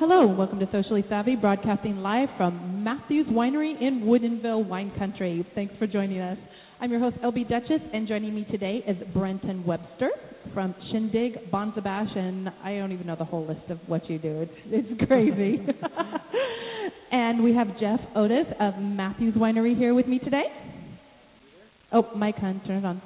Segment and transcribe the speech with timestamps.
[0.00, 5.46] Hello, welcome to Socially Savvy, broadcasting live from Matthews Winery in Woodinville Wine Country.
[5.54, 6.38] Thanks for joining us.
[6.80, 10.08] I'm your host, LB Dutchess, and joining me today is Brenton Webster
[10.54, 14.40] from Shindig Bonzabash, and I don't even know the whole list of what you do.
[14.40, 15.66] It's, it's crazy.
[17.12, 20.44] and we have Jeff Otis of Matthews Winery here with me today.
[21.92, 23.02] Oh, Mike Hunt, turn it on.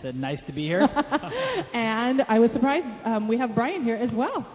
[0.00, 0.82] Said nice to be here.
[1.74, 4.46] and I was surprised um, we have Brian here as well.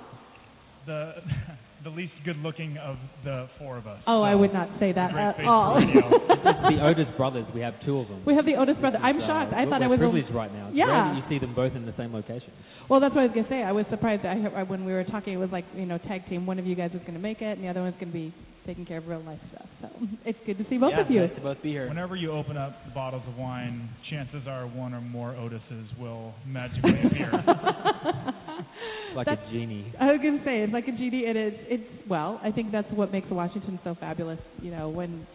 [0.90, 1.02] The
[1.86, 4.02] the least good looking of the four of us.
[4.06, 5.80] Oh, I would not say that at all.
[5.80, 8.20] for the Otis brothers, we have two of them.
[8.26, 8.98] we have the Otis brother.
[8.98, 9.54] I'm So, shocked.
[9.54, 10.68] I thought we're I was the- privileged right now.
[10.68, 10.92] It's Yeah.
[10.92, 12.52] rare you see them both in the same location.
[12.90, 13.62] Well, that's what I was gonna say.
[13.62, 14.26] I was surprised.
[14.26, 16.48] I, I when we were talking, it was like you know tag team.
[16.48, 18.34] One of you guys was gonna make it, and the other one's gonna be
[18.66, 19.68] taking care of real life stuff.
[19.82, 19.90] So
[20.26, 21.22] it's good to see both yeah, of you.
[21.22, 21.88] Nice to both be here.
[21.88, 27.00] Whenever you open up bottles of wine, chances are one or more Otises will magically
[27.06, 27.32] appear.
[29.16, 29.94] like That's- a genie.
[30.00, 31.30] I was gonna say it's like a GD.
[31.30, 31.54] It is.
[31.68, 32.40] It's well.
[32.44, 34.40] I think that's what makes Washington so fabulous.
[34.64, 35.28] You know, when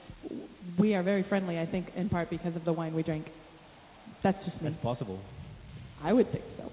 [0.79, 1.59] we are very friendly.
[1.59, 3.27] I think in part because of the wine we drink.
[4.23, 4.71] That's just me.
[4.71, 5.21] That's possible.
[6.03, 6.71] I would think so.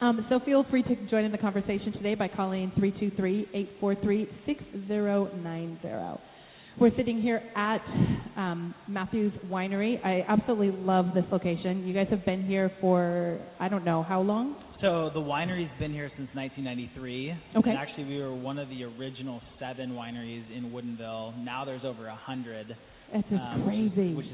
[0.00, 2.70] Um, so feel free to join in the conversation today by calling
[3.82, 6.20] 323-843-6090.
[6.80, 7.78] We're sitting here at
[8.36, 10.04] um, Matthews Winery.
[10.04, 11.86] I absolutely love this location.
[11.86, 14.56] You guys have been here for I don't know how long.
[14.80, 17.32] So the winery's been here since 1993.
[17.56, 17.70] Okay.
[17.70, 21.44] And actually, we were one of the original seven wineries in Woodinville.
[21.44, 22.76] Now there's over a hundred.
[23.12, 24.14] It's just um, crazy.
[24.14, 24.32] Which is,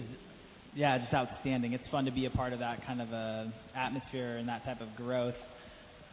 [0.74, 1.72] yeah, just outstanding.
[1.72, 4.80] It's fun to be a part of that kind of a atmosphere and that type
[4.80, 5.34] of growth.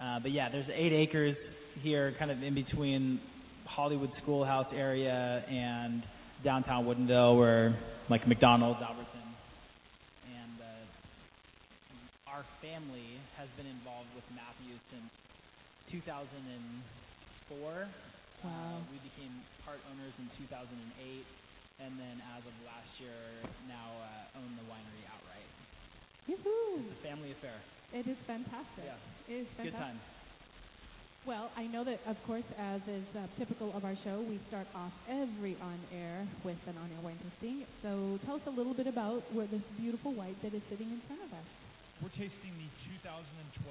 [0.02, 1.36] Uh, but yeah, there's eight acres
[1.82, 3.20] here, kind of in between
[3.66, 6.04] Hollywood Schoolhouse area and
[6.44, 7.78] downtown Woodinville, where
[8.10, 9.36] like McDonald's, Albertsons,
[10.26, 15.12] and uh, our family has been involved with Matthews since
[15.92, 17.58] 2004.
[17.58, 17.88] Wow.
[18.48, 19.34] Uh, we became
[19.66, 21.26] part owners in 2008,
[21.80, 25.50] and then as of last year, now uh, own the winery outright.
[26.26, 26.82] Yoo-hoo.
[26.90, 27.62] It's a family affair.
[27.94, 28.84] It is fantastic.
[28.84, 28.98] Yeah.
[29.30, 29.80] It is Good fantastic.
[29.80, 30.00] time.
[31.28, 34.68] Well, I know that, of course, as is uh, typical of our show, we start
[34.72, 37.68] off every on air with an on air wine tasting.
[37.84, 41.02] So tell us a little bit about where this beautiful white that is sitting in
[41.04, 41.48] front of us.
[42.00, 42.70] We're tasting the
[43.04, 43.68] 2012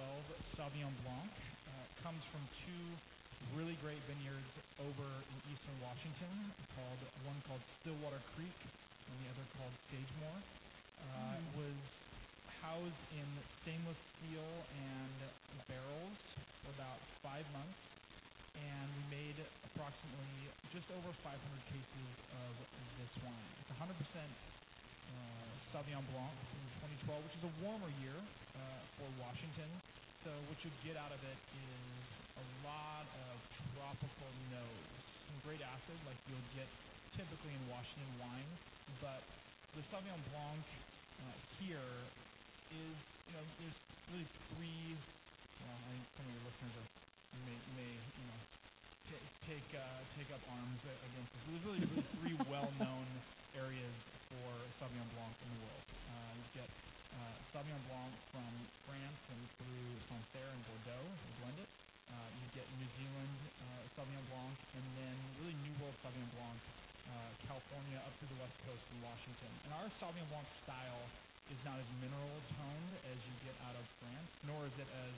[0.60, 1.32] Sauvignon Blanc.
[1.64, 2.84] Uh, it comes from two
[3.56, 5.15] really great vineyards over in eastern Washington,
[6.96, 10.36] called one called Stillwater Creek and the other called Sagemoor.
[10.96, 11.78] Uh, It was
[12.64, 13.28] housed in
[13.62, 14.48] stainless steel
[14.80, 15.16] and
[15.68, 16.16] barrels
[16.64, 17.80] for about five months,
[18.56, 19.36] and we made
[19.72, 21.36] approximately just over 500
[21.68, 22.52] cases of
[22.96, 23.50] this wine.
[23.60, 26.64] It's 100% uh, Sauvignon Blanc from
[27.12, 29.68] 2012, which is a warmer year uh, for Washington.
[30.24, 32.02] So what you get out of it is
[32.40, 33.36] a lot of
[33.78, 36.68] tropical notes, some great acid like you'll get
[37.14, 38.50] typically in Washington wine,
[39.02, 39.22] but
[39.74, 40.64] the Sauvignon Blanc
[41.20, 41.90] uh, here
[42.72, 42.94] is,
[43.28, 43.78] you know, there's
[44.12, 44.94] really three.
[45.64, 46.88] Well, I think some of your listeners are
[47.44, 48.38] may may you know
[49.10, 51.42] ta- take uh, take up arms against this.
[51.48, 53.06] There's really, really three well-known
[53.56, 53.96] areas
[54.28, 54.48] for
[54.78, 55.84] Sauvignon Blanc in the world.
[56.12, 56.70] Uh, you get
[57.16, 58.52] uh, Sauvignon Blanc from
[58.84, 61.85] France and through Sancerre and Bordeaux, they blend it.
[62.06, 66.60] Uh, you get New Zealand uh, Sauvignon Blanc, and then really New World Sauvignon Blanc,
[67.10, 69.52] uh, California up through the West Coast and Washington.
[69.66, 71.02] And our Sauvignon Blanc style
[71.50, 75.14] is not as mineral toned as you get out of France, nor is it as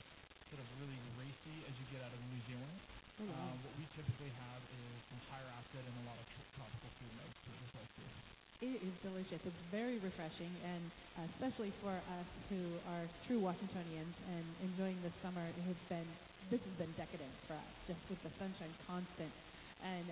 [0.52, 2.78] sort of really racy as you get out of New Zealand.
[3.18, 6.90] Um, what we typically have is some higher acid and a lot of tr- tropical
[7.02, 8.06] food notes to well too.
[8.62, 9.42] It is delicious.
[9.42, 10.82] It's very refreshing, and
[11.18, 12.62] uh, especially for us who
[12.94, 16.06] are true Washingtonians and enjoying the summer, it has been
[16.50, 19.32] this has been decadent for us, just with the sunshine constant.
[19.84, 20.06] And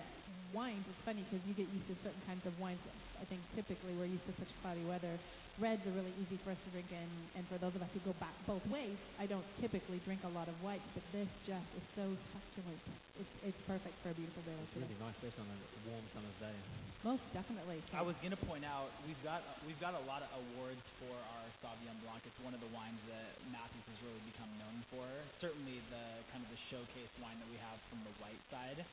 [0.55, 2.79] wines, it's funny because you get used to certain kinds of wines.
[3.19, 5.17] I think typically we're used to such cloudy weather.
[5.57, 7.97] Reds are really easy for us to drink, and, and for those of us who
[8.05, 11.65] go back both ways, I don't typically drink a lot of whites, but this just
[11.73, 12.77] is so succulent.
[13.17, 14.85] It's, it's perfect for a beautiful day like It's today.
[14.85, 16.53] really nice, especially on a warm summer's day.
[17.01, 17.81] Most definitely.
[17.89, 21.45] I was gonna point out we've got we've got a lot of awards for our
[21.65, 22.21] Sauvignon Blanc.
[22.25, 25.05] It's one of the wines that Matthews has really become known for.
[25.41, 28.85] Certainly the kind of the showcase wine that we have from the white side.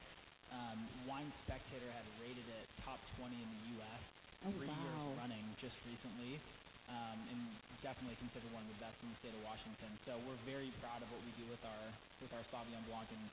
[0.55, 0.79] Um,
[1.11, 4.03] wine Spectator had rated it top 20 in the U.S.
[4.47, 4.79] Oh, three wow.
[4.79, 6.39] years running just recently,
[6.87, 7.41] um, and
[7.83, 9.91] definitely considered one of the best in the state of Washington.
[10.06, 11.85] So we're very proud of what we do with our
[12.23, 13.25] with our Sauvignon Blanc, and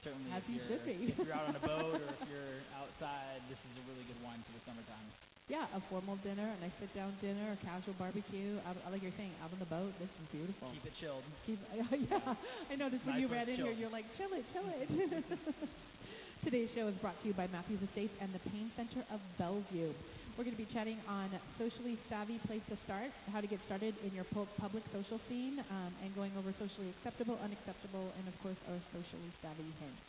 [0.00, 3.42] certainly As if you you're if you're out on a boat or if you're outside,
[3.52, 5.08] this is a really good wine for the summertime.
[5.50, 8.62] Yeah, a formal dinner, a nice sit-down dinner, a casual barbecue.
[8.62, 9.90] Out, like you're saying, out on the boat.
[9.98, 10.70] This is beautiful.
[10.70, 11.26] Keep it chilled.
[11.44, 12.38] Keep, yeah,
[12.70, 14.86] I noticed when Nice you ran in here, you're like, chill it, chill it.
[16.42, 19.94] Today's show is brought to you by Matthews Estates and the Pain Center of Bellevue.
[20.34, 23.94] We're going to be chatting on socially savvy place to start, how to get started
[24.02, 28.34] in your pu- public social scene, um, and going over socially acceptable, unacceptable, and of
[28.42, 30.02] course our socially savvy hints.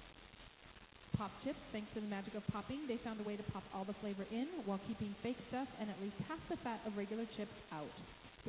[1.13, 3.85] Pop chips, thanks to the magic of popping, they found a way to pop all
[3.85, 7.29] the flavor in while keeping fake stuff and at least half the fat of regular
[7.37, 7.93] chips out.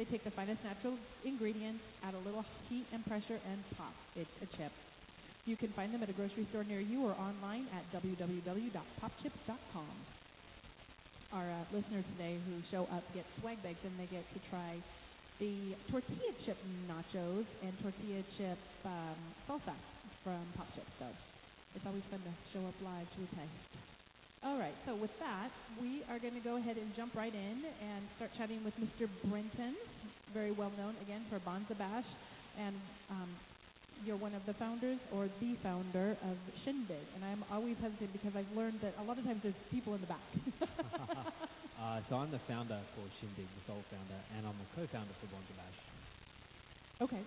[0.00, 3.92] They take the finest natural ingredients, add a little heat and pressure, and pop.
[4.16, 4.72] It's a chip.
[5.44, 9.94] You can find them at a grocery store near you or online at www.popchips.com.
[11.32, 14.80] Our uh, listeners today who show up get swag bags and they get to try
[15.40, 16.56] the tortilla chip
[16.88, 18.56] nachos and tortilla chip
[18.86, 19.76] um, salsa
[20.22, 20.88] from Pop Chips.
[20.98, 21.06] So
[21.74, 23.84] it's always fun to show up live to a taste.
[24.44, 25.50] All right, so with that,
[25.80, 29.08] we are going to go ahead and jump right in and start chatting with Mr.
[29.24, 29.74] Brenton,
[30.32, 32.04] very well known again for Bonza Bash,
[32.60, 32.76] and
[33.10, 33.28] um,
[34.02, 37.06] you're one of the founders or the founder of Shindig.
[37.14, 40.00] And I'm always hesitant because I've learned that a lot of times there's people in
[40.00, 40.28] the back.
[41.80, 45.26] uh, so I'm the founder for Shindig, the sole founder, and I'm a co-founder for
[45.26, 45.78] Bonza Bash.
[47.00, 47.22] Okay.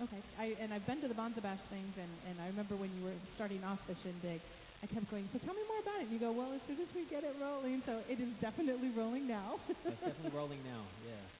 [0.00, 0.22] Okay.
[0.38, 3.02] I and I've been to the Bonza Bash things and, and I remember when you
[3.02, 4.40] were starting off the shindig,
[4.82, 6.80] I kept going, So tell me more about it and you go, Well, as soon
[6.80, 9.60] as we get it rolling, so it is definitely rolling now.
[9.84, 11.39] It's definitely rolling now, yeah.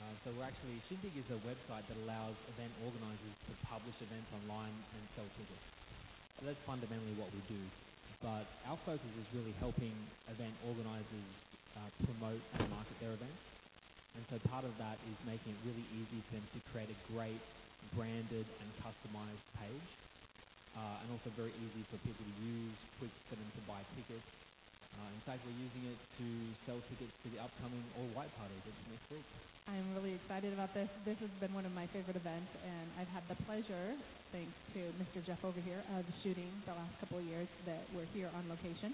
[0.00, 4.32] Uh, so we're actually, Shindig is a website that allows event organizers to publish events
[4.32, 5.66] online and sell tickets.
[6.40, 7.60] So that's fundamentally what we do.
[8.24, 9.92] But our focus is really helping
[10.32, 11.28] event organizers
[11.76, 13.44] uh, promote and market their events.
[14.16, 16.98] And so part of that is making it really easy for them to create a
[17.12, 17.40] great
[17.92, 19.90] branded and customized page.
[20.72, 24.24] Uh, and also very easy for people to use, quick for them to buy tickets.
[24.96, 26.26] Uh, in fact, we're using it to
[26.66, 29.26] sell tickets to the upcoming All White Party that's next week.
[29.70, 30.90] I'm really excited about this.
[31.06, 33.94] This has been one of my favorite events, and I've had the pleasure,
[34.34, 35.22] thanks to Mr.
[35.22, 38.90] Jeff over here, of shooting the last couple of years that we're here on location.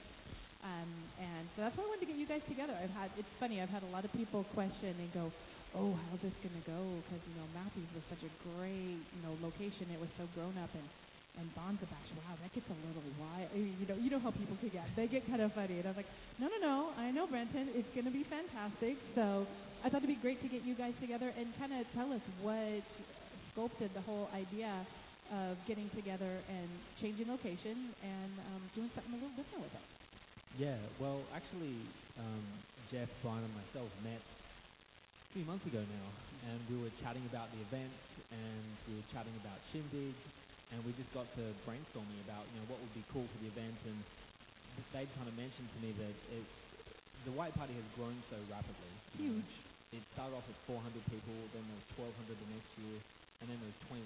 [0.61, 2.75] Um, and so that's why I wanted to get you guys together.
[2.77, 3.63] I've had it's funny.
[3.63, 5.31] I've had a lot of people question and go,
[5.77, 9.21] "Oh, how's this going to go?" Because you know Matthews was such a great you
[9.23, 9.87] know location.
[9.95, 10.83] It was so grown up and
[11.39, 13.53] and Bonza Bash, wow, that gets a little wild.
[13.53, 14.89] You know, you know how people can get.
[14.97, 15.79] They get kind of funny.
[15.79, 16.11] And I was like,
[16.41, 16.77] no, no, no.
[16.97, 17.69] I know, Brenton.
[17.77, 18.97] It's going to be fantastic.
[19.15, 19.47] So
[19.85, 22.25] I thought it'd be great to get you guys together and kind of tell us
[22.41, 22.83] what
[23.53, 24.85] sculpted the whole idea
[25.33, 26.69] of getting together and
[27.03, 29.87] changing location and um, doing something a little different with it.
[30.57, 31.77] Yeah, well, actually,
[32.17, 32.45] um,
[32.89, 36.07] Jeff, Brian, and myself met a few months ago now,
[36.49, 37.93] and we were chatting about the event,
[38.33, 40.17] and we were chatting about Shindig,
[40.75, 43.49] and we just got to brainstorming about, you know, what would be cool for the
[43.51, 43.99] event, and
[44.93, 46.45] they'd kind of mentioned to me that it,
[47.25, 48.93] the White Party has grown so rapidly.
[49.19, 49.51] Huge.
[49.95, 52.99] It started off with 400 people, then there was 1,200 the next year,
[53.41, 54.03] and then there was 2,100.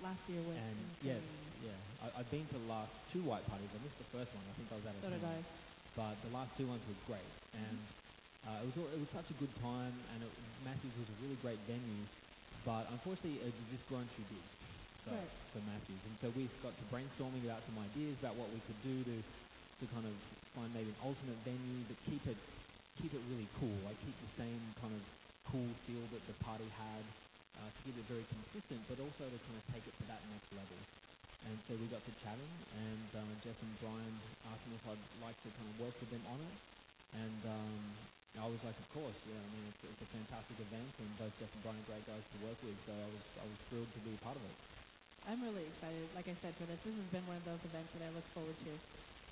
[0.00, 1.22] Last year was And yes,
[1.60, 3.68] yeah, I, I've been to the last two White Parties.
[3.74, 4.46] I missed the first one.
[4.46, 5.20] I think I was out of So did.
[5.26, 5.42] I.
[5.98, 7.78] But the last two ones were great, and
[8.46, 10.30] uh, it was all- it was such a good time, and it,
[10.62, 12.06] Matthews was a really great venue.
[12.62, 14.44] But unfortunately, it just grown too big
[15.08, 15.32] for, Right.
[15.56, 18.80] for Matthews, and so we got to brainstorming about some ideas about what we could
[18.84, 19.16] do to
[19.78, 20.14] to kind of
[20.58, 22.36] find maybe an alternate venue, but keep it
[22.98, 25.02] keep it really cool, like keep the same kind of
[25.54, 27.02] cool feel that the party had,
[27.56, 30.18] uh, to keep it very consistent, but also to kind of take it to that
[30.34, 30.78] next level.
[31.46, 34.16] And so we got to chatting, and uh, Jeff and Brian
[34.50, 36.56] asked me if I'd like to kind of work with them on it.
[37.14, 37.78] And um,
[38.36, 39.38] I was like, of course, yeah.
[39.38, 42.20] I mean, it's, it's a fantastic event, and both Jeff and Brian are great guys
[42.20, 42.76] to work with.
[42.84, 44.58] So I was I was thrilled to be a part of it.
[45.26, 46.78] I'm really excited, like I said, for this.
[46.84, 48.78] This has been one of those events that I look forward to.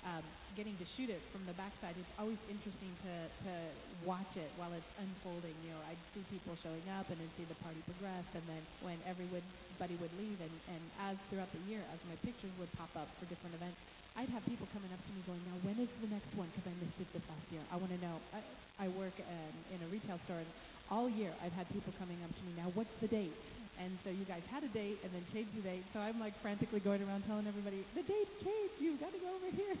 [0.05, 0.23] um,
[0.55, 3.53] getting to shoot it from the backside, it's always interesting to to
[3.99, 5.57] watch it while it's unfolding.
[5.63, 8.63] You know, I'd see people showing up and then see the party progress, and then
[8.79, 12.95] when everybody would leave, and and as throughout the year, as my pictures would pop
[12.95, 13.79] up for different events,
[14.15, 16.49] I'd have people coming up to me going, "Now, when is the next one?
[16.53, 17.65] Because I missed it this last year.
[17.71, 18.41] I want to know." I,
[18.79, 20.51] I work um, in a retail store, and
[20.89, 22.53] all year I've had people coming up to me.
[22.53, 23.37] Now, what's the date?
[23.77, 25.85] And so you guys had a date and then changed the date.
[25.93, 28.75] So I'm like frantically going around telling everybody the date changed.
[28.81, 29.75] You've got to go over here.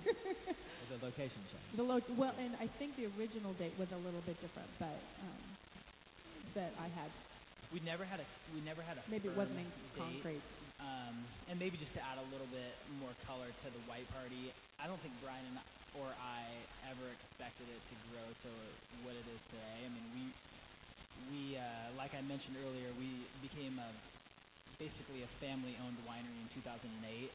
[0.89, 1.75] the location changed.
[1.75, 4.93] The lo- well, and I think the original date was a little bit different, but
[5.25, 5.41] um,
[6.55, 7.09] that I had
[7.73, 9.97] We never had a we never had a maybe it wasn't in date.
[9.97, 10.45] concrete.
[10.77, 14.53] Um, and maybe just to add a little bit more color to the white party,
[14.77, 15.65] I don't think Brian and I,
[15.97, 16.45] or I
[16.85, 18.49] ever expected it to grow to
[19.01, 19.77] what it is today.
[19.85, 20.29] I mean, we
[21.31, 23.89] we uh, like I mentioned earlier, we became a
[24.77, 26.85] basically a family-owned winery in 2008,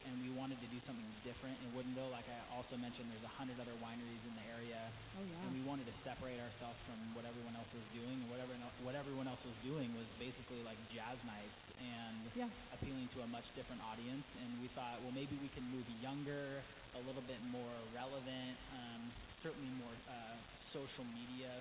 [0.07, 2.07] and we wanted to do something different in Woodinville.
[2.07, 4.79] Like I also mentioned, there's a hundred other wineries in the area,
[5.19, 5.43] Oh yeah.
[5.43, 8.23] and we wanted to separate ourselves from what everyone else was doing.
[8.23, 12.47] And whatever what everyone else was doing was basically like jazz nights and Yeah.
[12.71, 14.23] appealing to a much different audience.
[14.39, 16.63] And we thought, well, maybe we can move younger,
[16.95, 19.11] a little bit more relevant, um,
[19.43, 20.39] certainly more uh,
[20.71, 21.59] social media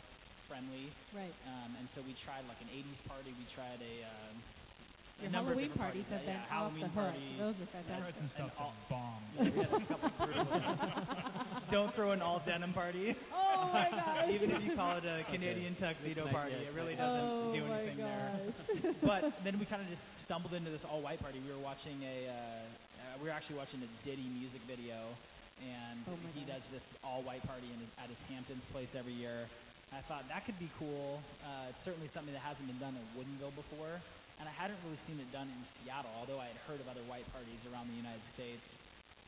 [0.53, 0.93] friendly.
[1.17, 1.33] Right.
[1.49, 3.33] Um, and so we tried like an 80s party.
[3.33, 6.53] We tried a, um, a Your number of Halloween different parties have yeah, been off
[6.53, 7.09] Halloween the hook.
[7.09, 7.37] parties.
[7.41, 8.21] Those are I read fantastic.
[8.21, 9.29] some stuff And all- that bombed.
[9.33, 10.69] Yeah, we had a couple brutal ones.
[11.73, 13.17] Don't throw an all denim party.
[13.33, 14.29] Oh my gosh.
[14.37, 17.53] Even if you call it a Canadian tuxedo Nice, party, yeah, it really doesn't oh
[17.57, 18.29] do my anything there.
[18.37, 18.95] gosh.
[19.01, 21.41] but then we kind of just stumbled into this all white party.
[21.41, 25.17] We were watching a, uh, uh, we were actually watching a Diddy music video,
[25.65, 26.61] and Oh he gosh.
[26.61, 29.49] does this all white party in his, at his Hamptons place every year.
[29.93, 31.21] I thought that could be cool.
[31.45, 34.01] Uh, it's certainly something that hasn't been done in Woodinville before,
[34.41, 36.11] and I hadn't really seen it done in Seattle.
[36.17, 38.65] Although I had heard of other white parties around the United States,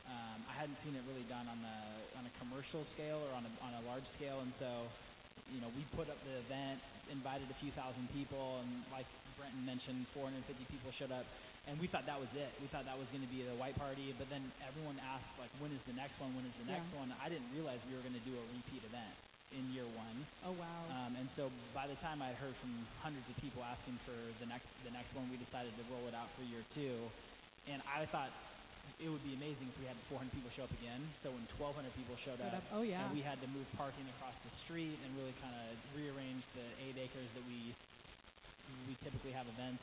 [0.09, 1.77] um, I hadn't seen it really done on the
[2.17, 4.41] on a commercial scale or on a on a large scale.
[4.41, 4.89] And so,
[5.53, 6.81] you know, we put up the event,
[7.13, 9.05] invited a few thousand people, and like
[9.37, 11.29] Brenton mentioned, 450 people showed up,
[11.69, 12.49] and we thought that was it.
[12.57, 14.17] We thought that was going to be the white party.
[14.17, 16.33] But then everyone asked like, when is the next one?
[16.33, 17.05] When is the next Yeah.
[17.05, 17.13] one?
[17.21, 19.13] I didn't realize we were going to do a repeat event
[19.53, 20.17] in year one.
[20.47, 20.81] Oh wow.
[20.89, 22.73] Um, and so by the time I had heard from
[23.03, 26.15] hundreds of people asking for the next the next one, we decided to roll it
[26.17, 26.97] out for year two.
[27.69, 28.29] And I thought
[29.01, 31.01] it would be amazing if we had 400 people show up again.
[31.25, 32.77] So when 1,200 people showed Showed up, up.
[32.77, 33.01] Oh, yeah.
[33.03, 36.63] and we had to move parking across the street and really kind of rearrange the
[36.85, 37.73] eight acres that we
[38.89, 39.81] we typically have events.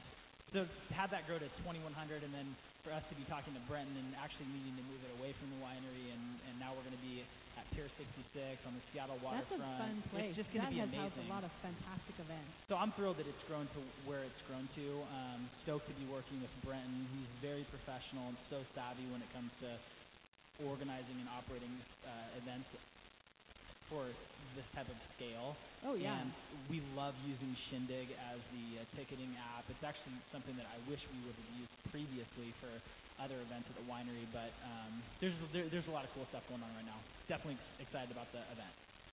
[0.53, 1.81] So have that grow to 2,100,
[2.21, 2.45] and then
[2.85, 5.49] for us to be talking to Brenton and actually needing to move it away from
[5.49, 7.25] the winery, and, and now we're going to be
[7.57, 8.37] at Pier 66
[8.69, 9.49] on the Seattle waterfront.
[9.49, 10.37] That's a fun place.
[10.37, 11.09] It's just going that to be has amazing.
[11.09, 12.53] housed a lot of fantastic events.
[12.69, 14.87] So I'm thrilled that it's grown to where it's grown to.
[15.09, 17.09] Um, stoked to be working with Brenton.
[17.17, 19.73] He's very professional and so savvy when it comes to
[20.69, 21.73] organizing and operating
[22.05, 22.69] uh, events
[23.93, 24.09] for
[24.57, 25.53] this type of scale.
[25.85, 26.17] Oh yeah.
[26.25, 26.33] And
[26.73, 29.69] we love using Shindig as the uh, ticketing app.
[29.69, 32.73] It's actually something that I wish we would have used previously for
[33.21, 34.25] other events at the winery.
[34.33, 36.97] But um, there's there, there's a lot of cool stuff going on right now.
[37.29, 38.73] Definitely excited about the event.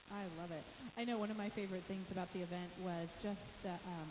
[0.09, 0.63] I love it.
[0.97, 4.09] I know one of my favorite things about the event was just the um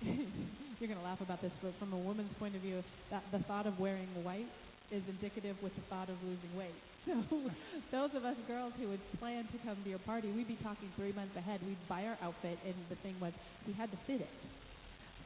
[0.80, 3.38] you're going to laugh about this, but from a woman's point of view, that the
[3.44, 4.48] thought of wearing white
[4.90, 6.72] is indicative with the thought of losing weight.
[7.06, 7.16] So
[7.92, 10.88] those of us girls who would plan to come to your party, we'd be talking
[10.96, 11.60] three months ahead.
[11.66, 13.32] We'd buy our outfit, and the thing was
[13.66, 14.30] we had to fit it.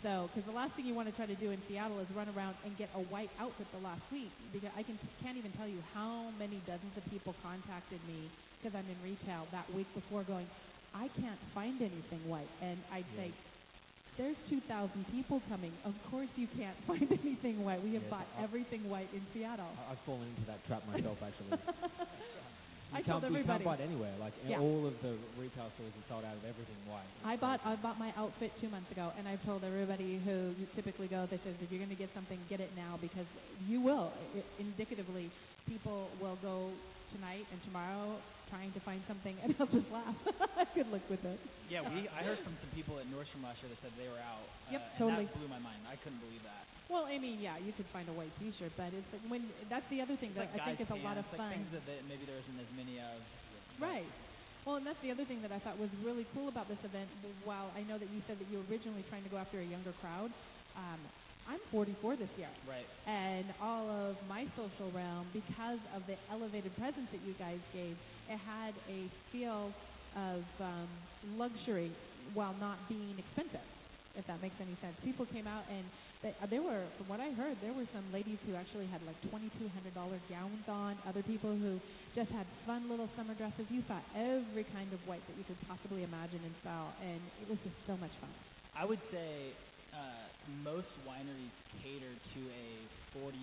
[0.02, 2.28] So, because the last thing you want to try to do in Seattle is run
[2.28, 4.31] around and get a white outfit the last week.
[4.52, 8.28] Because I can can't even tell you how many dozens of people contacted me
[8.61, 10.47] because I'm in retail that week before, going,
[10.95, 13.33] I can't find anything white, and I'd say,
[14.16, 15.73] there's 2,000 people coming.
[15.85, 17.83] Of course you can't find anything white.
[17.83, 19.66] We have Yes, bought I- everything white in Seattle.
[19.88, 21.59] I- I've fallen into that trap myself, actually.
[22.94, 24.12] I you can't, you can't buy it anywhere.
[24.21, 24.61] Like Yeah.
[24.61, 27.02] all of the retail stores are sold out of everything white.
[27.25, 30.66] I bought I bought my outfit two months ago, and I've told everybody who you
[30.76, 31.26] typically go.
[31.28, 33.26] They says if you're going to get something, get it now because
[33.66, 34.12] you will.
[34.37, 35.28] I indicatively,
[35.66, 36.71] people will go
[37.12, 38.14] tonight and tomorrow
[38.54, 40.14] trying to find something, and I'll just laugh.
[40.54, 41.42] I could look with it.
[41.66, 44.23] Yeah, we I heard from some people at Nordstrom last year that said they were
[44.23, 44.46] out.
[44.70, 45.26] Yep, uh, and totally.
[45.26, 45.82] that blew my mind.
[45.90, 46.62] I couldn't believe that.
[46.87, 49.88] Well, I mean, yeah, you could find a white T-shirt, but it's like when that's
[49.90, 51.50] the other thing It's that like I think is a lot of pants, fun.
[51.50, 53.18] Like things that they, maybe there isn't as many of.
[53.82, 54.06] Right.
[54.62, 57.11] Well, and that's the other thing that I thought was really cool about this event.
[57.42, 59.66] While I know that you said that you were originally trying to go after a
[59.66, 60.30] younger crowd,
[60.78, 61.00] um,
[61.44, 62.49] I'm 44 this year.
[62.64, 62.88] Right.
[63.04, 67.96] And all of my social realm, because of the elevated presence that you guys gave,
[68.28, 69.75] it had a feel
[70.16, 70.88] of um,
[71.23, 71.93] luxury
[72.33, 73.66] while not being expensive.
[74.14, 74.97] if that makes any sense.
[75.02, 75.90] People came out and
[76.23, 79.21] they, uh, were, from what I heard, there were some ladies who actually had like
[79.23, 80.99] $2,200 gowns on.
[81.07, 81.81] Other people who
[82.14, 83.66] just had fun little summer dresses.
[83.69, 87.49] You saw every kind of white that you could possibly imagine and style, and it
[87.49, 88.31] was just so much fun.
[88.75, 89.57] I would say
[89.95, 90.27] uh,
[90.67, 92.67] most wineries cater to a
[93.15, 93.39] 45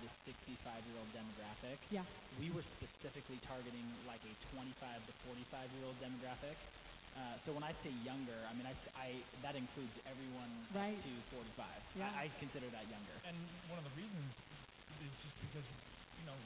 [0.00, 1.78] to 65 year old demographic.
[1.90, 2.06] Yeah.
[2.38, 4.70] We were specifically targeting like a 25
[5.02, 6.54] to 45 year old demographic.
[7.16, 9.08] Uh, so when I say younger, I mean I, I
[9.42, 10.94] that includes everyone Right.
[10.94, 11.66] to 45.
[11.98, 12.06] Yeah.
[12.14, 13.16] I, I consider that younger.
[13.26, 13.36] And
[13.72, 14.30] one of the reasons
[15.02, 15.66] is just because,
[16.22, 16.36] you know,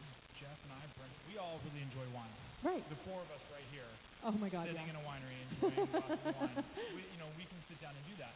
[0.40, 2.32] Jeff and I, Brent, we all really enjoy wine.
[2.64, 2.80] Right.
[2.88, 3.88] The four of us right here,
[4.24, 4.94] Oh my God, sitting yeah.
[4.94, 6.56] in a winery enjoying glasses of wine.
[6.96, 8.32] We, you know, we can sit down and do that.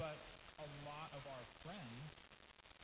[0.00, 0.16] But
[0.60, 2.02] a lot of our friends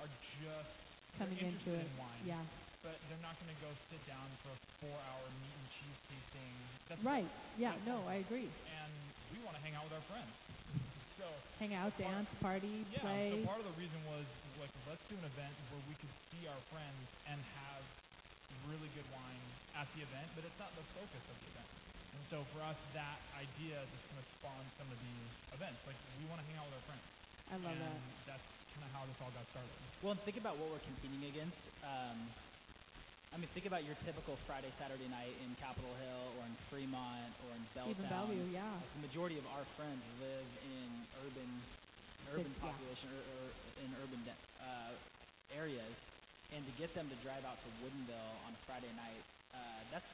[0.02, 0.10] are
[0.42, 0.74] just
[1.18, 1.84] Coming into it.
[1.84, 2.22] in wine.
[2.24, 2.40] Yeah.
[2.80, 6.54] But they're not going to go sit down for a four-hour meat and cheese tasting.
[6.88, 7.28] That's Right.
[7.60, 7.76] Yeah.
[7.76, 8.48] that's No, not- I agree.
[8.48, 8.92] And
[9.36, 10.32] we want to hang out with our friends.
[11.20, 11.28] So
[11.60, 13.36] Hang out, part- dance, party, yeah, play.
[13.36, 14.24] so part of the reason was
[14.56, 17.84] like let's do an event where we could see our friends and have
[18.64, 19.44] really good wine
[19.76, 21.68] at the event, but it's not the focus of the event.
[22.16, 25.16] And so for us, that idea just kind of spawned some of the
[25.60, 25.80] events.
[25.84, 27.04] Like we want to hang out with our friends,
[27.50, 28.38] I love and that.
[28.38, 29.74] that's kind of how this all got started.
[30.00, 31.58] Well, and think about what we're competing against.
[31.82, 32.30] Um,
[33.30, 37.30] I mean, think about your typical Friday, Saturday night in Capitol Hill or in Fremont
[37.46, 37.94] or in Belltown.
[37.94, 38.66] Even Bellevue, yeah.
[38.66, 40.90] Like, the majority of our friends live in
[41.22, 41.50] urban,
[42.34, 42.64] urban yeah.
[42.66, 43.42] population or, or
[43.86, 44.94] in urban de- uh,
[45.54, 45.94] areas,
[46.50, 49.22] and to get them to drive out to Woodinville on a Friday night,
[49.54, 50.06] uh, that's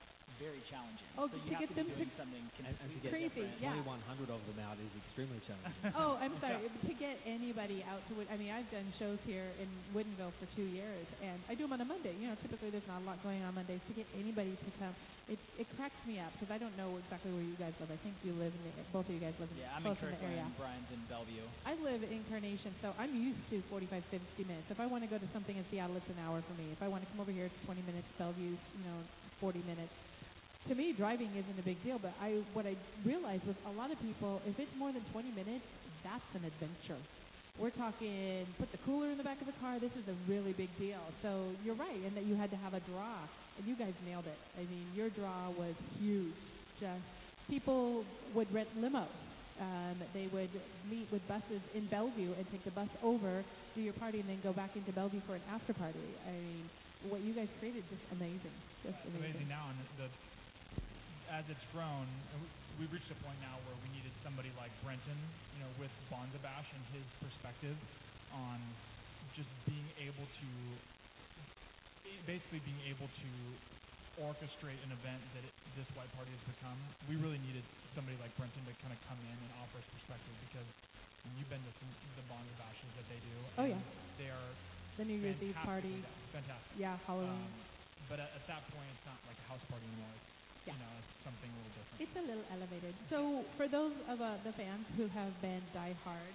[0.42, 1.06] very challenging.
[1.16, 3.09] Oh, so to you have get to be them to- something And, and to get
[3.14, 3.62] Crazy, different.
[3.62, 3.78] yeah.
[3.78, 5.73] 2,100 of them out is extremely challenging.
[5.97, 6.61] Oh, I'm sorry.
[6.66, 10.45] To get anybody out to Wood, I mean, I've done shows here in Woodinville for
[10.59, 12.12] two years, and I do them on a Monday.
[12.21, 13.80] You know, typically there's not a lot going on Mondays.
[13.88, 14.92] To get anybody to come,
[15.30, 17.88] it it cracks me up because I don't know exactly where you guys live.
[17.95, 19.95] I think you live in the both of you guys live in Yeah, I'm in
[19.95, 20.59] close in the Kirkland, area.
[20.61, 21.47] Brian's in Bellevue.
[21.64, 24.68] I live in Carnation, so I'm used to 45, 50 minutes.
[24.68, 26.75] If I want to go to something in Seattle, it's an hour for me.
[26.76, 28.04] If I want to come over here, it's 20 minutes.
[28.21, 28.99] Bellevue's, you know,
[29.40, 29.95] 40 minutes.
[30.68, 33.92] To me, driving isn't a big deal, but I what I realized was a lot
[33.92, 35.62] of people, if it's more than 20 minutes,
[36.02, 36.99] that's an adventure.
[37.58, 39.78] We're talking put the cooler in the back of the car.
[39.78, 40.99] This is a really big deal.
[41.23, 43.14] So you're right, and that you had to have a draw,
[43.56, 44.38] and you guys nailed it.
[44.58, 46.35] I mean, your draw was huge.
[46.80, 47.06] Just
[47.49, 48.04] people
[48.35, 49.06] would rent limos.
[49.62, 50.50] Um, they would
[50.90, 53.42] meet with buses in Bellevue and take the bus over,
[53.75, 56.11] do your party, and then go back into Bellevue for an after party.
[56.26, 56.68] I mean,
[57.08, 58.52] what you guys created just amazing,
[58.85, 59.46] just amazing.
[59.46, 60.11] amazing now, and the
[61.30, 62.06] as it's grown,
[62.40, 65.16] we- we've reached a point now where we needed somebody like Brenton,
[65.54, 67.76] you know, with Bonza Bash and his perspective
[68.33, 68.59] on
[69.35, 70.49] just being able to,
[72.26, 73.28] basically being able to
[74.23, 76.78] orchestrate an event that it, this white party has become.
[77.09, 77.64] We really needed
[77.95, 80.69] somebody like Brenton to kind of come in and offer his perspective because
[81.36, 83.34] you've been to some the Bonza Bashes that they do.
[83.60, 83.76] Oh, yeah.
[84.17, 84.49] they are
[84.97, 86.00] The New Year's Eve party,
[86.32, 86.76] fantastic.
[86.80, 87.28] yeah, Halloween.
[87.28, 87.52] Um,
[88.08, 90.08] but at, at that point, it's not like a house party anymore.
[90.17, 90.35] It's,
[90.66, 90.74] Yeah.
[90.74, 91.98] You know, it's something a little different.
[92.02, 92.94] It's a little elevated.
[93.08, 96.34] So, for those of uh, the fans who have been die-hard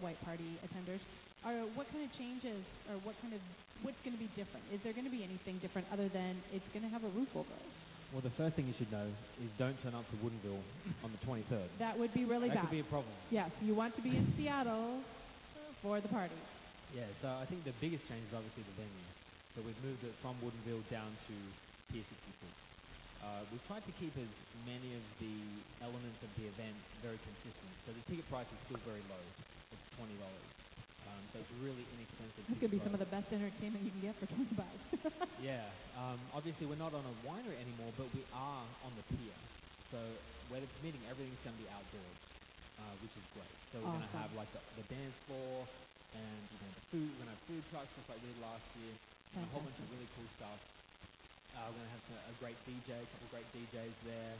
[0.00, 1.00] white party attenders,
[1.44, 3.40] are what kind of changes or what kind of
[3.84, 4.64] what's going to be different?
[4.72, 7.28] Is there going to be anything different other than it's going to have a roof
[7.36, 7.70] over it?
[8.10, 9.06] Well, the first thing you should know
[9.42, 10.62] is don't turn up to Woodinville
[11.04, 11.68] on the 23rd.
[11.78, 12.64] That would be really that bad.
[12.64, 13.12] That could be a problem.
[13.30, 15.02] yes, you want to be in Seattle
[15.82, 16.38] for the party.
[16.94, 19.06] Yeah, so I think the biggest change is obviously the venue.
[19.54, 21.34] So we've moved it from Woodinville down to
[21.92, 22.65] Pier 66.
[23.22, 24.28] Uh, we've tried to keep as
[24.64, 25.36] many of the
[25.82, 27.72] elements of the event very consistent.
[27.88, 29.22] So the ticket price is still very low.
[29.72, 30.50] It's twenty dollars.
[31.06, 32.42] Um, so it's really inexpensive.
[32.50, 34.82] This could be some of the best entertainment you can get for 20 bucks.
[35.38, 35.62] Yeah.
[35.94, 39.36] Um, obviously, we're not on a winery anymore, but we are on the pier.
[39.94, 39.98] So
[40.50, 42.18] it's meeting, everything's going to be outdoors,
[42.80, 43.52] uh, which is great.
[43.70, 45.68] So we're going to have like the, the dance floor,
[46.16, 47.06] and you know the food.
[47.14, 48.96] We're going to have food trucks just like we did last year,
[49.36, 50.58] and a whole bunch of really cool stuff.
[51.66, 54.38] Uh, we're going to have some, a great DJ, a couple of great DJs there.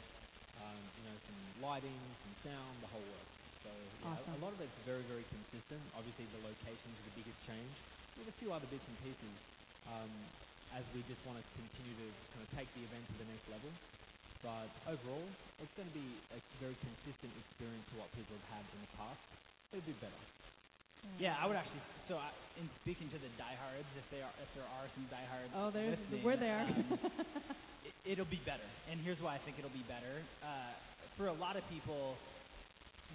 [0.62, 3.34] Um, you know, some lighting, some sound, the whole works.
[3.66, 4.38] So yeah, a- Awesome.
[4.38, 5.82] a lot of it's very, very consistent.
[5.98, 7.74] Obviously, the locations are the biggest change,
[8.14, 9.34] with a few other bits and pieces.
[9.90, 10.14] Um,
[10.70, 13.46] as we just want to continue to kind of take the event to the next
[13.50, 13.70] level.
[14.46, 15.26] But overall,
[15.58, 18.92] it's going to be a very consistent experience to what people have had in the
[18.94, 19.18] past.
[19.74, 20.22] It'll be better.
[21.18, 21.82] Yeah, I would actually.
[22.06, 25.50] So, I, in speaking to the diehards, if they are, if there are some diehards,
[25.52, 26.62] oh, there's listening, we're there.
[26.62, 26.98] um,
[27.88, 28.66] it, it'll be better.
[28.88, 30.22] And here's why I think it'll be better.
[30.40, 30.72] Uh,
[31.18, 32.14] for a lot of people,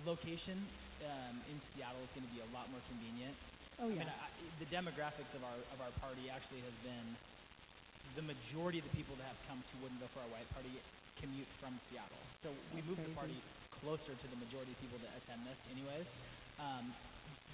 [0.04, 0.60] location
[1.08, 3.34] um, in Seattle is going to be a lot more convenient.
[3.80, 4.04] oh yeah.
[4.04, 4.28] I mean, I,
[4.60, 7.08] the demographics of our of our party actually has been
[8.20, 10.70] the majority of the people that have come to Woodinville for our white party
[11.22, 12.20] commute from Seattle.
[12.44, 13.40] So we That's moved the party
[13.80, 16.06] closer to the majority of people that attend this, anyways.
[16.60, 16.94] Um,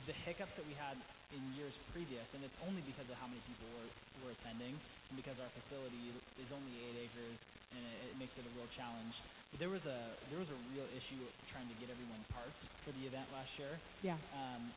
[0.08, 0.96] the hiccups that we had
[1.36, 3.92] in years previous, and it's only because of how many people were
[4.24, 7.38] were attending, and because our facility is only eight acres,
[7.76, 9.14] and it, it makes it a real challenge.
[9.52, 11.20] But there was a there was a real issue
[11.52, 13.76] trying to get everyone parked for the event last year.
[14.02, 14.18] Yeah.
[14.32, 14.72] Um,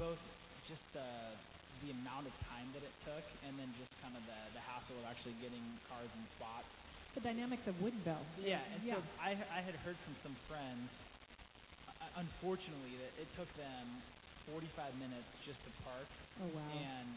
[0.00, 0.20] both
[0.66, 1.36] just the
[1.84, 4.96] the amount of time that it took, and then just kind of the the hassle
[4.96, 6.66] of actually getting cars in spots.
[7.12, 8.24] The dynamics of Woodinville.
[8.40, 8.96] Yeah, and yeah.
[8.96, 10.88] so I I had heard from some friends,
[12.00, 13.84] uh, unfortunately, that it took them
[14.52, 16.08] 45 minutes just to park,
[16.42, 16.64] oh wow.
[16.72, 17.12] and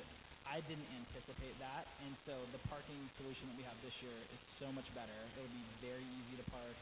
[0.47, 4.41] I didn't anticipate that, and so the parking solution that we have this year is
[4.59, 5.15] so much better.
[5.39, 6.75] It'll be very easy to park,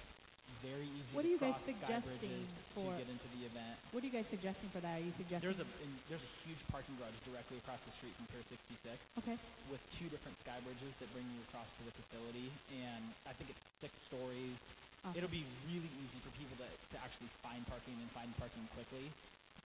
[0.65, 3.77] very easy What to are you guys cross suggesting for- to get into the event.
[3.93, 4.97] what are you guys suggesting for that?
[4.97, 5.45] Are you suggesting?
[5.45, 8.97] There's a in, there's a huge parking garage directly across the street from Pier 66
[9.21, 9.37] okay.
[9.69, 13.53] with two different sky bridges that bring you across to the facility, and I think
[13.53, 14.57] it's six stories.
[15.05, 15.15] Awesome.
[15.15, 19.07] It'll be really easy for people to, to actually find parking and find parking quickly.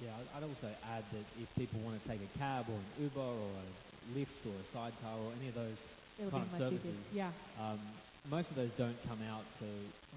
[0.00, 3.20] Yeah, I'd- also add that if people want to take a cab or an Uber
[3.20, 3.66] or a
[4.18, 5.78] Lyft or a sidecar or any of those,
[6.18, 6.92] It'll kind be of much easier.
[6.92, 7.12] services.
[7.12, 7.32] Yeah.
[7.58, 7.80] um,
[8.26, 9.66] most of those don't come out to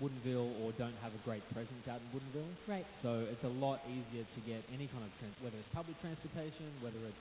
[0.01, 2.55] Woodinville or don't have a great presence out in Woodinville.
[2.65, 2.85] Right.
[3.03, 6.71] So it's a lot easier to get any kind of trans- whether it's public transportation,
[6.79, 7.19] whether it's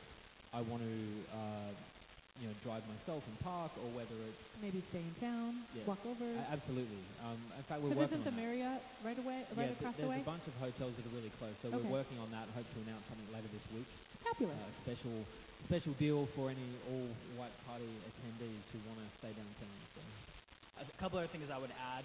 [0.53, 1.73] I want to uh,
[2.41, 5.65] you know drive myself and park, or whether it's Maybe stay in town.
[5.77, 5.85] Yeah.
[5.89, 6.25] Walk over.
[6.25, 7.01] a- absolutely.
[7.25, 8.45] Um, in fact, we're Because working isn't the on that.
[8.45, 10.21] Marriott right away, yeah, right th- across there's the way?
[10.25, 11.77] a bunch of hotels that are really close, so Okay.
[11.81, 12.49] we're working on that.
[12.49, 13.89] and Hope to announce something later this week.
[14.25, 14.57] Fabulous.
[14.57, 15.17] Uh, special
[15.69, 17.09] special deal for any all
[17.41, 19.77] white party attendees who want to stay downtown.
[19.97, 20.01] So.
[20.81, 22.05] A couple other things I would add,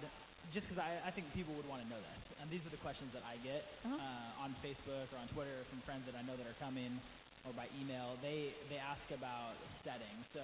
[0.56, 2.80] just because I, I think people would want to know this, and these are the
[2.80, 3.92] questions that I get Uh-huh.
[3.96, 6.96] uh, on Facebook or on Twitter from friends that I know that are coming,
[7.46, 8.14] or by email.
[8.22, 10.14] They they ask about setting.
[10.34, 10.42] So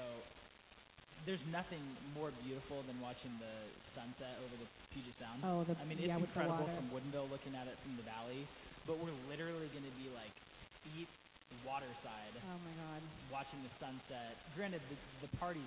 [1.26, 1.82] there's nothing
[2.14, 3.54] more beautiful than watching the
[3.92, 5.42] sunset over the Puget Sound.
[5.42, 6.78] Oh, the I mean, it's yeah, with the incredible water.
[6.78, 8.46] from Woodinville looking at it from the valley,
[8.87, 10.30] but we're literally going to be like
[10.87, 11.11] feet
[11.66, 13.00] waterside Oh my God.
[13.34, 14.37] watching the sunset.
[14.54, 15.66] Granted, the, the party's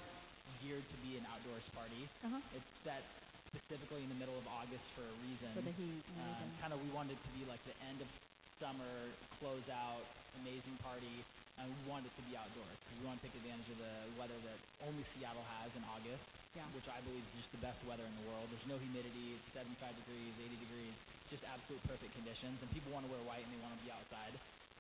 [0.64, 2.08] geared to be an outdoors party.
[2.24, 2.56] Uh huh.
[2.56, 3.04] It's set
[3.52, 5.52] specifically in the middle of August for a reason.
[5.52, 8.08] For the heat um, kind of, we wanted it to be like the end of
[8.62, 9.10] summer,
[9.42, 10.06] close out,
[10.46, 11.26] amazing party,
[11.58, 13.96] and we wanted it to be outdoors because we want to take advantage of the
[14.22, 16.22] weather that only Seattle has in August,
[16.54, 16.68] Yeah.
[16.78, 18.48] which I believe is just the best weather in the world.
[18.54, 20.94] There's no humidity, it's 75 degrees, 80 degrees,
[21.34, 23.92] just absolute perfect conditions, and people want to wear white and they want to be
[23.92, 24.36] outside.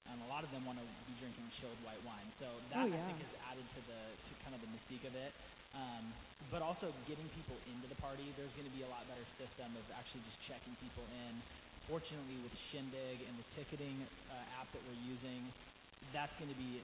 [0.09, 2.25] And a lot of them want to be drinking chilled white wine.
[2.41, 5.13] So that Oh, I think has added to the to kind of the mystique of
[5.15, 5.31] it.
[5.71, 6.11] Um,
[6.51, 9.71] but also getting people into the party, there's going to be a lot better system
[9.77, 11.39] of actually just checking people in.
[11.89, 13.97] Fortunately, with Shindig and the ticketing
[14.29, 15.41] uh, app that we're using,
[16.13, 16.79] that's going to be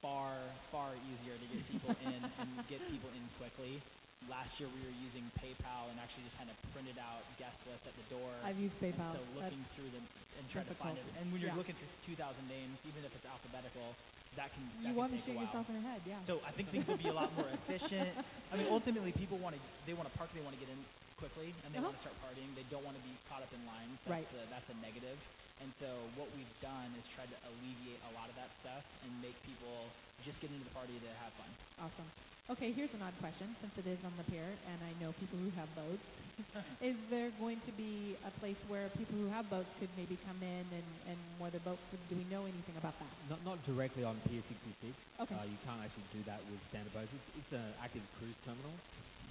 [0.00, 0.38] far
[0.70, 3.82] far easier to get people in and get people in quickly.
[4.26, 7.86] Last year we were using PayPal and actually just kind of printed out guest lists
[7.86, 8.34] at the door.
[8.42, 9.14] I've used PayPal.
[9.14, 10.04] And so That's looking through them
[10.38, 11.06] and trying to find it.
[11.18, 11.58] And when you're Yeah.
[11.58, 13.94] looking through 2,000 names, even if it's alphabetical,
[14.36, 16.18] that can that you can want to shoot yourself in the head, yeah.
[16.26, 18.18] So I think things will be a lot more efficient.
[18.52, 20.78] I mean, ultimately, people want to they want to park, they want to get in
[21.18, 21.90] quickly, and they Uh-huh.
[21.90, 22.54] want to start partying.
[22.54, 23.98] They don't want to be caught up in lines.
[24.06, 24.28] That's Right.
[24.38, 25.18] A, that's a negative.
[25.60, 29.10] And so what we've done is tried to alleviate a lot of that stuff and
[29.20, 29.90] make people
[30.22, 31.50] just get into the party to have fun.
[31.82, 32.06] Awesome.
[32.48, 35.36] Okay, here's an odd question since it is on the pier, and I know people
[35.36, 36.06] who have boats.
[36.80, 40.38] is there going to be a place where people who have boats could maybe come
[40.40, 41.82] in and, and moor their boats?
[42.08, 43.10] Do we know anything about that?
[43.28, 44.94] Not not directly on Pier 66.
[45.20, 45.34] Okay.
[45.34, 47.10] Uh, you can't actually do that with standard boats.
[47.12, 48.72] It's, it's an active cruise terminal.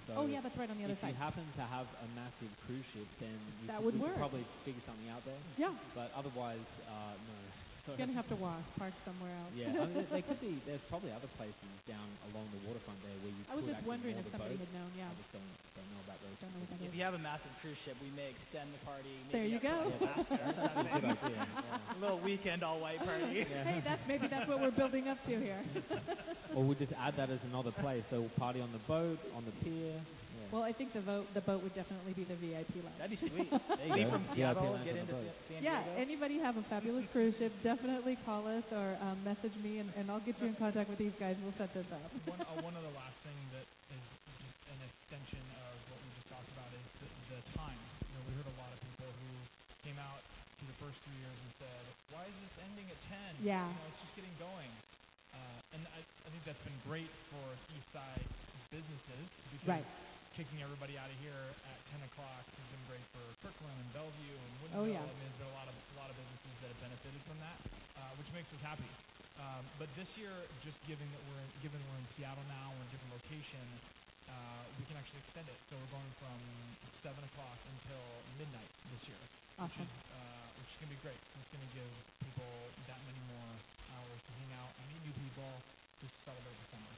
[0.07, 1.09] So oh, yeah, that's right on the other if side.
[1.11, 4.15] you happen to have a massive cruise ship, then we That could, would work.
[4.15, 5.43] probably figure something out there.
[5.57, 7.35] yeah, But otherwise, uh, no.
[7.87, 9.51] You're going to have to walk, park somewhere else.
[9.55, 10.59] Yeah, I mean, there could be.
[10.67, 11.55] There's probably other places
[11.87, 14.27] down along the waterfront there where you I was could just actually wondering moor if
[14.27, 14.67] the somebody boat.
[14.67, 15.07] had known, yeah.
[15.07, 16.35] I just don't, don't know about those.
[16.43, 16.95] Don't know what that If is.
[16.99, 19.15] you have a massive cruise ship, we may extend the party.
[19.31, 19.77] There you up to go.
[20.03, 21.31] Alaska or That's a good something.
[21.31, 21.47] idea.
[21.47, 21.95] Yeah.
[21.95, 23.47] a little weekend all white party.
[23.67, 25.59] Hey, that's maybe that's what we're building up to here.
[26.55, 28.03] Or we just add that as another place.
[28.11, 29.99] So party on the boat, on the pier.
[30.47, 30.53] Yeah.
[30.55, 32.95] well, I think the vote the boat would definitely be the VIP lounge.
[32.97, 33.51] That'd be sweet.
[33.51, 34.15] There you Leave go.
[34.15, 35.35] from VIP Seattle, lounge get on into the boat.
[35.51, 39.83] San Yeah, anybody have a fabulous cruise ship, definitely call us or um, message me,
[39.83, 41.35] and, and I'll get you in contact with these guys.
[41.43, 42.07] We'll set this up.
[42.25, 44.03] one, uh, one other last thing that is
[44.39, 47.77] just an extension of what we just talked about is the, the time.
[48.07, 49.29] You know, we heard a lot of people who
[49.83, 51.83] came out to the first three years and said,
[52.15, 52.99] "Why is this ending at
[53.43, 53.45] 10?
[53.45, 53.67] Yeah.
[53.67, 54.71] you know, it's just getting going."
[55.35, 58.25] Uh, and I, I think that's been great for Eastside
[58.71, 59.85] businesses because Right.
[60.37, 64.37] Kicking everybody out of here at 10 o'clock has been great for Kirkland and Bellevue
[64.37, 64.85] and Woodinville.
[64.85, 65.01] Oh, yeah.
[65.01, 67.41] I mean, there's been a lot of a lot of businesses that have benefited from
[67.41, 67.57] that,
[67.97, 68.85] uh, which makes us happy.
[69.41, 70.29] Um, but this year,
[70.61, 73.65] just given that we're in, given we're in Seattle now, we're in a different location,
[74.29, 75.57] uh, we can actually extend it.
[75.73, 76.37] So we're going from
[77.01, 78.05] seven o'clock until
[78.37, 79.21] midnight this year,
[79.57, 81.17] which is uh, which is gonna be great.
[81.17, 81.89] It's gonna give
[82.21, 82.49] people
[82.85, 83.49] that many more
[83.89, 85.49] hours to hang out, and meet new people,
[85.97, 86.93] just celebrate the summer.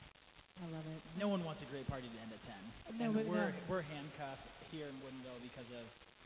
[0.59, 0.99] I love it.
[1.15, 2.41] No one wants a great party to end at
[2.91, 2.99] 10.
[2.99, 3.67] No, and we're no.
[3.71, 5.85] we're handcuffed here in Woodinville because of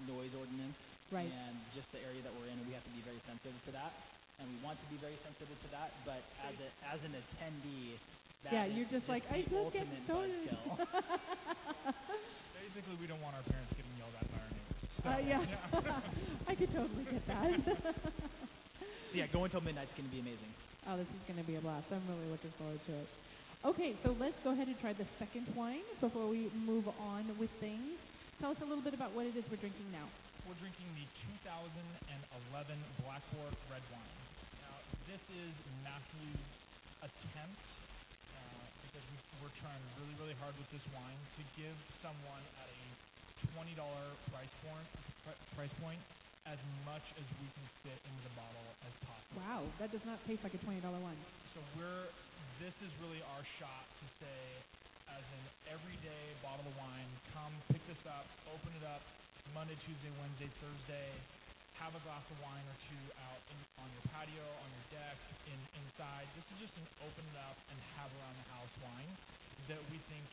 [0.10, 0.76] noise ordinance
[1.14, 1.30] Right.
[1.30, 3.72] and just the area that we're in, and we have to be very sensitive to
[3.78, 3.94] that.
[4.42, 7.94] And we want to be very sensitive to that, but as a as an attendee,
[8.42, 10.50] that yeah, is you're just like, I just get ultimate started.
[10.50, 11.94] buzzkill.
[12.58, 14.82] Basically, we don't want our parents getting yelled at by our neighbors.
[14.98, 16.02] So, uh, yeah.
[16.50, 17.48] I could totally get that.
[17.62, 20.50] So yeah, go until midnight's going to be amazing.
[20.90, 21.86] oh, this is going to be a blast.
[21.94, 23.08] I'm really looking forward to it.
[23.64, 27.48] Okay, so let's go ahead and try the second wine before we move on with
[27.64, 27.96] things.
[28.44, 30.04] Tell us a little bit about what it is we're drinking now.
[30.44, 31.08] We're drinking the
[31.48, 32.76] 2011
[33.08, 34.20] Blackboard Red Wine.
[34.68, 34.76] Now,
[35.08, 36.44] this is Matthew's
[37.08, 37.64] attempt,
[38.36, 42.68] uh, because we, we're trying really, really hard with this wine, to give someone at
[42.68, 42.84] a
[43.56, 44.88] $20 price point,
[45.24, 46.04] pri- price point
[46.46, 49.40] as much as we can fit into the bottle as possible.
[49.40, 51.20] Wow, that does not taste like a $20 wine.
[51.56, 52.10] So we're
[52.62, 54.40] this is really our shot to say,
[55.10, 59.02] as an everyday bottle of wine, come pick this up, open it up
[59.52, 61.12] Monday, Tuesday, Wednesday, Thursday,
[61.76, 65.18] have a glass of wine or two out in, on your patio, on your deck,
[65.50, 66.30] in inside.
[66.38, 69.12] This is just an open it up and have around the house wine
[69.68, 70.26] that we think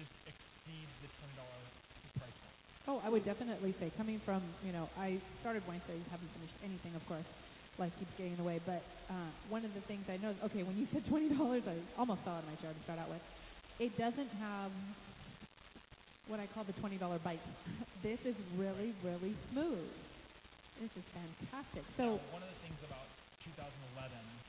[0.00, 1.62] just exceeds the twenty dollar
[2.18, 2.61] price point.
[2.88, 6.94] Oh, I would definitely say coming from, you know, I started wine haven't finished anything,
[6.96, 7.26] of course.
[7.78, 10.62] Life keeps getting in the way, but uh, one of the things I know, okay,
[10.62, 13.08] when you said twenty dollars, I almost fell out of my chair to start out
[13.08, 13.22] with.
[13.78, 14.70] It doesn't have
[16.26, 17.40] what I call the twenty dollar bite.
[18.02, 19.88] this is really, really smooth.
[20.80, 21.82] This is fantastic.
[21.96, 23.06] So, Now, one of the things about
[23.46, 24.42] 2011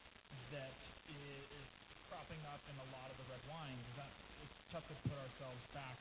[0.51, 0.73] that
[1.07, 1.67] is
[2.09, 5.17] cropping up in a lot of the red wines is that it's tough to put
[5.17, 5.97] ourselves back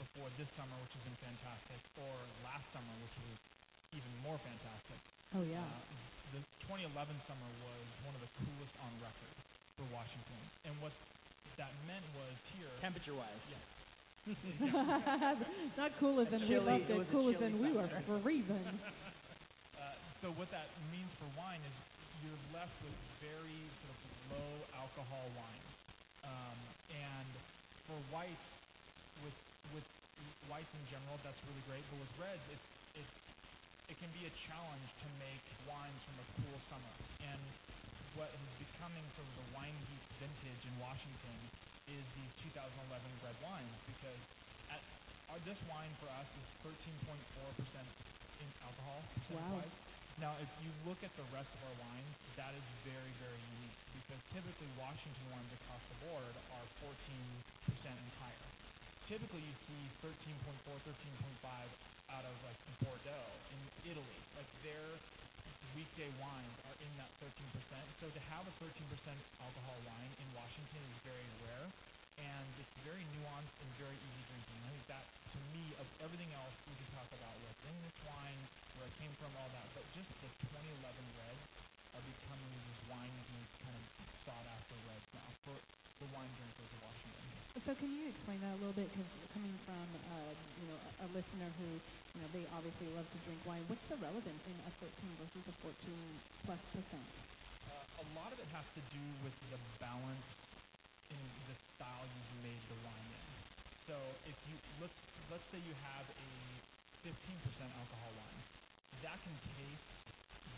[0.00, 2.12] before this summer, which has been fantastic, or
[2.46, 3.36] last summer, which was
[3.96, 4.98] even more fantastic.
[5.36, 6.88] oh yeah, Uh, the 2011
[7.28, 9.32] summer was one of the coolest on record
[9.76, 10.92] for Washington, and what
[11.60, 12.72] that meant was here.
[12.80, 13.42] Temperature wise.
[13.52, 13.60] yeah,
[15.76, 17.72] not cool as in we loved it it, was a cool as chilly in we
[17.74, 18.20] were summer.
[18.22, 18.64] freezing.
[19.72, 21.74] Uh, so what that means for wine is
[22.22, 23.98] you're left with very sort of
[24.30, 25.70] low alcohol wines,
[26.22, 26.54] um,
[26.94, 27.26] and
[27.90, 28.46] for whites,
[29.26, 29.34] with
[29.70, 29.86] with
[30.50, 31.84] whites in general, that's really great.
[31.94, 32.66] But with reds, it's
[32.98, 33.14] it's
[33.90, 36.94] it can be a challenge to make wines from a cool summer.
[37.22, 37.40] And
[38.18, 41.38] what is becoming sort of the wine geek vintage in Washington
[41.88, 44.20] is these 2011 red wines because
[44.70, 44.80] at
[45.30, 47.88] uh, this wine for us is 13.4 percent
[48.42, 49.00] in alcohol
[49.32, 49.64] Wow.
[50.20, 53.78] Now, if you look at the rest of our wines, that is very, very unique
[53.96, 56.92] because typically Washington wines across the board are 14%
[57.88, 58.46] and higher.
[59.12, 61.44] Typically, you see 13.4, 13.5
[62.16, 63.60] out of like Bordeaux in
[63.92, 64.20] Italy.
[64.32, 64.88] Like their
[65.76, 67.28] weekday wines are in that 13%.
[68.00, 68.72] So to have a 13%
[69.36, 71.68] alcohol wine in Washington is very rare,
[72.24, 74.58] and it's very nuanced and very easy drinking.
[74.64, 77.36] I think that, to me, of everything else, we can talk about
[77.68, 78.40] in this wine,
[78.80, 79.68] where it came from, all that.
[79.76, 80.88] But just the 2011
[81.20, 81.44] reds
[82.00, 83.84] are becoming these wine geek kind of
[84.24, 85.52] sought after reds now for
[86.00, 87.51] the wine drinkers of Washington.
[87.66, 88.90] So can you explain that a little bit?
[88.90, 91.68] Because coming from uh, you know a, a listener who
[92.14, 95.44] you know they obviously love to drink wine, what's the relevance in a 13 versus
[95.46, 95.70] a 14
[96.44, 97.06] plus percent?
[97.70, 100.26] Uh, a lot of it has to do with the balance
[101.10, 103.28] in the style you've made the wine in.
[103.86, 103.94] So
[104.26, 104.98] if you let's
[105.30, 106.30] let's say you have a
[107.06, 107.14] 15%
[107.78, 108.40] alcohol wine,
[109.06, 109.86] that can taste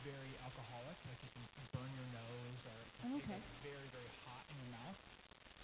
[0.05, 1.45] very alcoholic, like it can
[1.77, 3.37] burn your nose or it can Okay.
[3.37, 4.97] taste like very very hot in your mouth.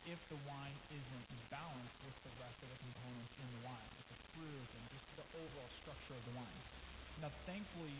[0.08, 4.08] If the wine isn't balanced with the rest of the components in the wine, like
[4.08, 6.60] the fruit and just the overall structure of the wine.
[7.20, 7.94] Now, thankfully,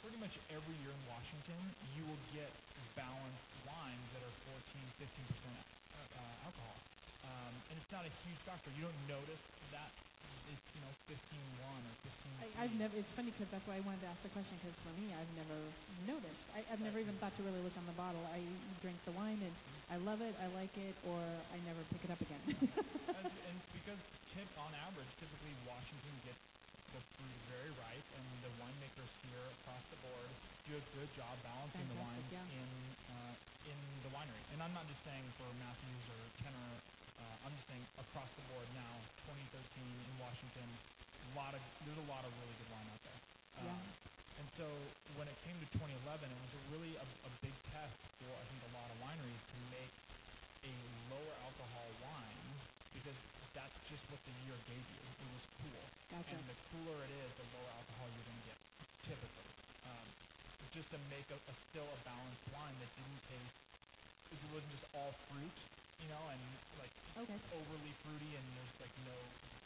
[0.00, 1.60] pretty much every year in Washington,
[1.94, 2.48] you will get
[2.96, 4.36] balanced wines that are
[4.72, 5.56] 14, 15 percent
[5.94, 6.76] uh, alcohol,
[7.28, 8.72] um, and it's not a huge factor.
[8.72, 9.42] You don't notice
[9.76, 9.92] that
[10.48, 11.16] it's you know 15
[11.60, 12.40] one or 15.
[12.40, 12.96] I, I've never.
[12.96, 14.56] It's funny because that's why I wanted to ask the question.
[14.60, 15.58] Because for me, I've never
[16.08, 16.40] noticed.
[16.56, 18.24] I, I've never even thought to really look on the bottle.
[18.32, 18.40] I
[18.80, 19.54] drink the wine and
[19.88, 21.16] I love it, I like it, or
[21.52, 22.42] I never pick it up again.
[22.52, 24.00] and, and because
[24.36, 26.40] tip on average, typically Washington gets
[26.92, 30.28] the fruit very ripe, and the winemakers here across the board
[30.68, 32.44] do a good job balancing the wine yeah.
[32.52, 32.70] in
[33.08, 33.34] uh,
[33.68, 34.44] in the winery.
[34.52, 36.68] And I'm not just saying for Matthews or Kenner.
[37.18, 38.92] Uh, I'm just saying across the board now,
[39.26, 43.20] 2013 in Washington, a lot of there's a lot of really good wine out there.
[43.62, 43.74] Yeah.
[43.74, 43.82] Um,
[44.38, 44.66] and so
[45.18, 48.44] when it came to 2011, it was a really a, a big test for I
[48.48, 49.94] think a lot of wineries to make
[50.62, 50.74] a
[51.10, 52.46] lower alcohol wine
[52.94, 53.18] because
[53.54, 55.02] that's just what the year gave you.
[55.02, 55.82] It was cool.
[56.10, 56.34] Gotcha.
[56.38, 58.58] And the cooler it is, the lower alcohol you're going to get,
[59.06, 59.50] typically.
[59.86, 60.06] Um,
[60.74, 63.56] just to make a, a still a balanced wine that didn't taste,
[64.30, 65.58] it wasn't just all fruit,
[66.02, 66.40] you know, and
[66.78, 67.38] like Okay.
[67.54, 69.16] overly fruity and there's like no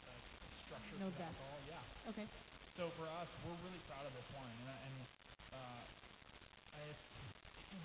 [0.09, 0.17] uh,
[0.65, 1.37] structure No to depth.
[1.37, 1.59] alcohol.
[1.69, 2.09] Yeah.
[2.11, 2.27] Okay.
[2.77, 4.95] So for us, we're really proud of this wine, and, and
[5.53, 5.81] uh,
[6.73, 6.81] I,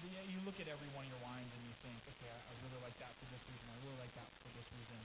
[0.01, 2.53] the, you look at every one of your wines and you think, okay, I, I
[2.65, 3.67] really like that for this reason.
[3.69, 4.99] I really like that for this reason.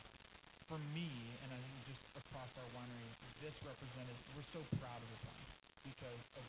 [0.72, 1.12] For me,
[1.44, 3.04] and I think just across our winery,
[3.44, 4.16] this represented.
[4.32, 5.48] We're so proud of this wine
[5.84, 6.44] because of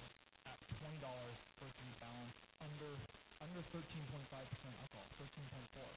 [0.46, 2.94] at twenty dollars for three balance, under
[3.42, 5.90] under thirteen point five percent alcohol, thirteen point four.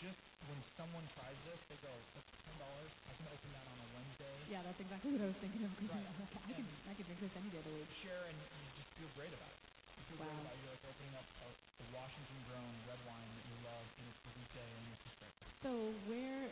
[0.00, 2.92] Just when someone tries this, they go, "That's ten dollars.
[3.08, 5.72] I can open that on a Wednesday." Yeah, that's exactly what I was thinking of.
[5.88, 6.06] Right.
[6.46, 7.88] I could I could drink this any day of the week.
[8.04, 9.60] share and you just feel great about it.
[9.96, 10.28] You feel Wow.
[10.28, 10.58] great about it.
[10.62, 14.20] You're like opening up a, a Washington grown red wine that you love and it's
[14.24, 15.34] Dulce and it's just great.
[15.62, 15.70] So
[16.06, 16.46] where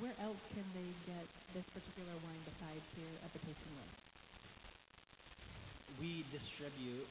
[0.00, 3.92] where else can they get this particular wine besides here at the tasting room?
[6.00, 7.08] We distribute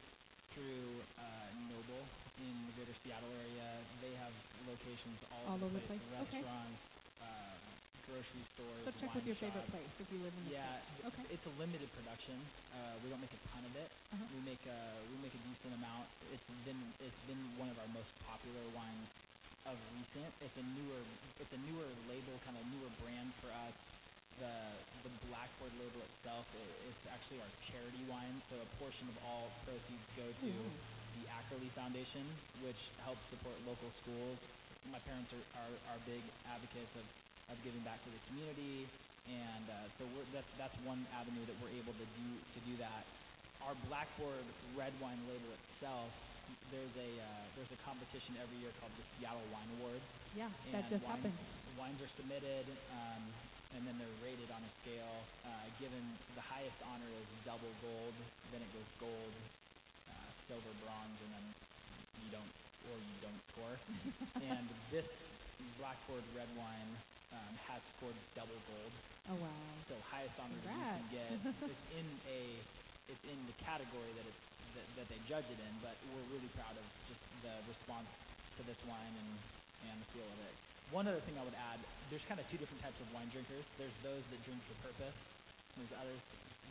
[0.58, 2.02] through uh, Noble
[2.42, 3.86] in the greater Seattle area.
[4.02, 4.34] They have
[4.66, 6.02] locations all, All over the place?
[6.26, 6.42] Okay.
[6.42, 6.82] Restaurants,
[7.22, 7.58] uh,
[8.10, 10.82] grocery stores, So check with your favorite place if you live in the Yeah.
[11.14, 11.24] Okay.
[11.30, 12.42] it's a limited production.
[12.74, 13.90] Uh, we don't make a ton of it.
[14.18, 14.26] Uh-huh.
[14.34, 14.80] We make a
[15.14, 16.10] we make a decent amount.
[16.34, 19.08] It's been it's been one of our most popular wines
[19.70, 20.32] of recent.
[20.42, 21.02] It's a newer
[21.38, 23.76] it's a newer label, kind of newer brand for us.
[24.38, 24.54] The
[25.02, 28.38] the Blackboard label itself i it's actually our charity wine.
[28.52, 30.72] So a portion of all proceeds go to Ooh.
[31.18, 32.26] the Ackerley Foundation,
[32.62, 34.38] which helps support local schools.
[34.94, 37.06] My parents are, are, are big advocates of,
[37.52, 38.88] of giving back to the community,
[39.28, 42.78] and uh, so we're, that's that's one avenue that we're able to do to do
[42.80, 43.04] that.
[43.66, 44.48] Our Blackboard
[44.78, 46.08] red wine label itself,
[46.72, 50.06] there's a uh, there's a competition every year called the Seattle Wine Awards.
[50.38, 51.36] Yeah, that just wines, happened.
[51.76, 53.22] Wines are submitted, um,
[53.76, 55.18] and then they're rated on a scale.
[55.44, 56.04] Uh, given
[56.36, 58.16] the highest honor is double gold,
[58.54, 59.34] then it goes gold,
[60.08, 61.46] uh, silver, bronze, and then
[62.24, 62.52] you don't
[62.88, 63.76] or you don't score.
[64.50, 65.06] and this
[65.82, 66.92] Blackboard red wine
[67.34, 68.94] um, has scored double gold,
[69.30, 69.52] Oh wow.
[69.90, 71.30] so highest honor that you can get.
[71.74, 72.42] it's in a
[73.12, 74.44] it's in the category that it's
[74.78, 78.08] that, that they judge it in, but we're really proud of just the response
[78.58, 79.32] to this wine and
[79.92, 80.56] and the feel of it.
[80.92, 83.64] One other thing I would add, there's kind of two different types of wine drinkers.
[83.76, 85.16] There's those that drink for purpose.
[85.76, 86.22] and There's others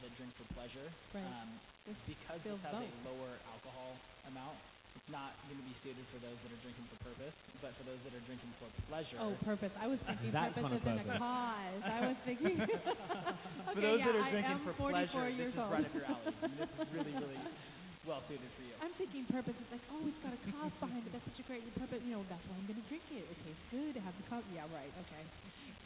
[0.03, 0.89] that drink for pleasure.
[1.13, 1.25] Right.
[1.25, 1.49] Um,
[1.85, 3.93] This because this feels has a lower alcohol
[4.27, 4.57] amount,
[4.97, 7.85] it's not going to be suited for those that are drinking for purpose, but for
[7.85, 9.21] those that are drinking for pleasure.
[9.21, 9.71] Oh, purpose.
[9.77, 11.81] I was thinking That purpose kind of as in a cause.
[11.85, 12.57] I was thinking.
[12.67, 15.61] for okay, those yeah, that are I drinking am for 44 pleasure, years this is
[15.61, 15.71] old.
[15.77, 16.33] right up your alley.
[16.57, 17.39] This is really, really
[18.07, 18.75] well suited for you.
[18.79, 21.11] I'm thinking purpose is like, oh, it's got a cause behind it.
[21.11, 21.99] That's such a great purpose.
[22.07, 23.27] You know, that's why I'm going to drink it.
[23.27, 23.93] It tastes good.
[23.99, 24.47] It has a cause.
[24.55, 24.91] Yeah, right.
[25.07, 25.23] Okay.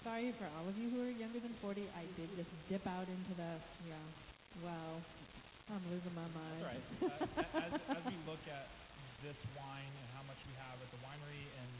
[0.04, 1.80] Sorry for all of you who are younger than 40.
[1.96, 3.56] I did just dip out into the,
[3.88, 3.96] yeah.
[4.61, 5.00] Wow.
[5.72, 6.61] I'm losing my mind.
[6.61, 6.85] That's right.
[7.00, 8.68] Uh, as, as we look at
[9.24, 11.70] this wine and how much we have at the winery and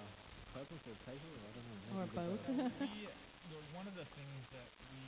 [0.53, 1.77] purpose or pleasure, or I don't know.
[1.97, 2.79] Or maybe a bit both.
[2.85, 3.09] we,
[3.51, 5.03] the, one of the things that we,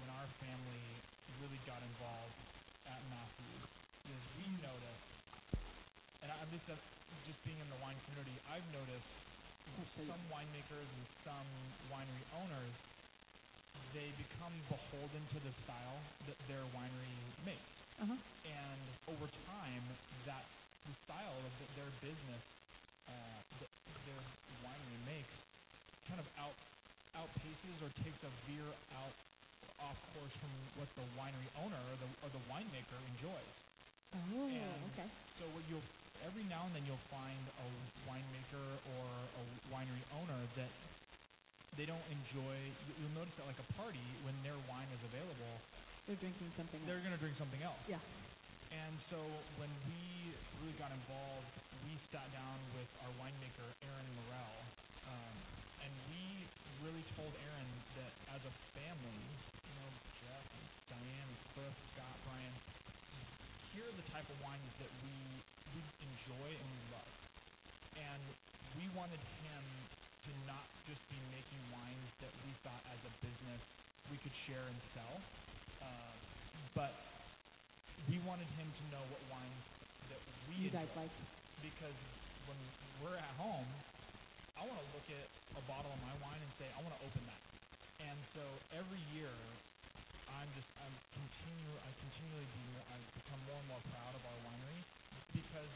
[0.00, 0.84] when our family
[1.42, 2.38] really got involved
[2.88, 3.62] at Matthews,
[4.08, 5.06] is we noticed,
[6.22, 6.78] and I'm just uh,
[7.26, 9.10] just being in the wine community, I've noticed
[9.96, 11.48] some winemakers and some
[11.90, 12.74] winery owners,
[13.96, 17.70] they become beholden to the style that their winery makes,
[18.02, 18.18] Uh huh.
[18.44, 19.84] and over time,
[20.26, 20.44] that
[20.84, 22.42] the style of the, their business,
[23.08, 23.40] uh,
[24.04, 24.22] that their
[24.64, 25.34] winery makes,
[26.08, 26.54] kind of out
[27.16, 28.66] outpaces or takes a veer
[28.98, 29.14] out
[29.80, 33.54] off course from what the winery owner or the or the winemaker enjoys.
[34.14, 35.08] Oh, And okay.
[35.40, 35.84] So what you'll
[36.26, 37.66] every now and then you'll find a
[38.10, 38.66] winemaker
[38.98, 39.04] or
[39.40, 40.70] a winery owner that
[41.76, 42.54] they don't enjoy.
[42.86, 45.54] you- You'll notice at like a party when their wine is available,
[46.06, 46.80] They're drinking something.
[46.86, 47.04] they're else.
[47.18, 47.80] to drink something else.
[47.88, 47.98] Yeah.
[48.74, 49.18] And so
[49.62, 51.46] when we really got involved,
[51.86, 54.58] we sat down with our winemaker Aryn Morell,
[55.06, 55.34] um,
[55.86, 56.42] and we
[56.82, 57.70] really told Aryn
[58.02, 59.22] that as a family,
[59.62, 60.46] you know, Jeff,
[60.90, 62.54] Diane, Cliff, Scott, Brian,
[63.70, 65.14] here are the type of wines that we
[65.74, 67.12] we enjoy and we love,
[67.94, 68.22] and
[68.78, 69.64] we wanted him
[70.26, 73.62] to not just be making wines that we thought as a business
[74.10, 75.16] we could share and sell,
[75.82, 76.14] uh,
[76.74, 77.13] but
[78.08, 79.64] we wanted him to know what wines
[80.12, 81.12] that we You guys like.
[81.64, 81.96] because
[82.48, 82.58] when
[83.02, 83.66] we're at home,
[84.56, 85.26] I want to look at
[85.56, 87.42] a bottle of my wine and say I want to open that.
[88.04, 88.42] And so
[88.76, 89.32] every year,
[90.28, 94.38] I'm just I'm continue I continually be I become more and more proud of our
[94.50, 94.80] winery
[95.32, 95.70] because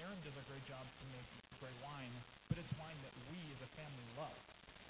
[0.00, 1.28] Aryn does a great job to make
[1.62, 2.10] great wine,
[2.50, 4.34] but it's wine that we as a family love.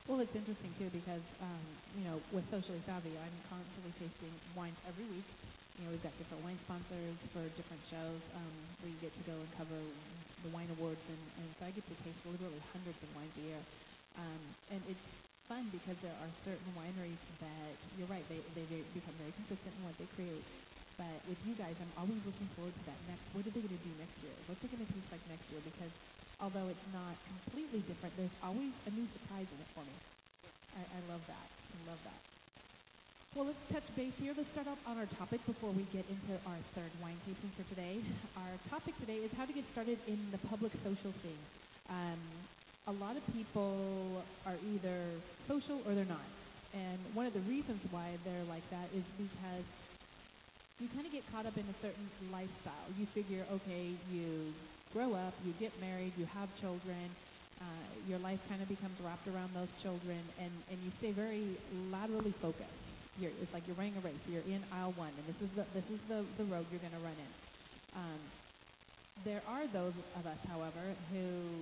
[0.09, 1.62] Well, it's interesting too because um,
[1.99, 5.29] you know with socially savvy, I'm constantly tasting wines every week.
[5.79, 8.20] You know, we've got different wine sponsors for different shows.
[8.37, 8.55] Um,
[8.85, 9.81] we get to go and cover
[10.45, 13.43] the wine awards, and, and so I get to taste literally hundreds of wines a
[13.45, 13.62] year.
[14.18, 15.07] Um, and it's
[15.49, 19.73] fun because there are certain wineries that you're right, they they very, become very consistent
[19.79, 20.45] in what they create.
[21.01, 23.25] But with you guys, I'm always looking forward to that next.
[23.33, 24.37] What are they going to do next year?
[24.47, 25.62] What's it going to taste like next year?
[25.64, 25.91] Because
[26.39, 29.97] although it's not completely different, there's always a new surprise in it for me.
[30.77, 31.49] I, I love that.
[31.75, 32.23] I love that.
[33.33, 34.37] Well, let's touch base here.
[34.37, 37.64] Let's start off on our topic before we get into our third wine tasting for
[37.72, 38.05] today.
[38.37, 41.41] Our topic today is how to get started in the public social scene.
[41.89, 42.20] Um,
[42.89, 45.16] a lot of people are either
[45.49, 46.28] social or they're not.
[46.76, 49.64] And one of the reasons why they're like that is because
[50.76, 52.85] you kind of get caught up in a certain lifestyle.
[53.01, 54.53] You figure, okay, you
[54.93, 57.09] grow up, you get married, you have children,
[57.64, 57.64] uh,
[58.05, 61.57] your life kind of becomes wrapped around those children, and, and you stay very
[61.89, 62.91] laterally focused.
[63.19, 64.21] You're, it's like you're running a race.
[64.27, 66.97] You're in aisle one, and this is the this is the, the road you're going
[66.97, 67.33] to run in.
[67.97, 68.21] Um,
[69.25, 71.61] there are those of us, however, who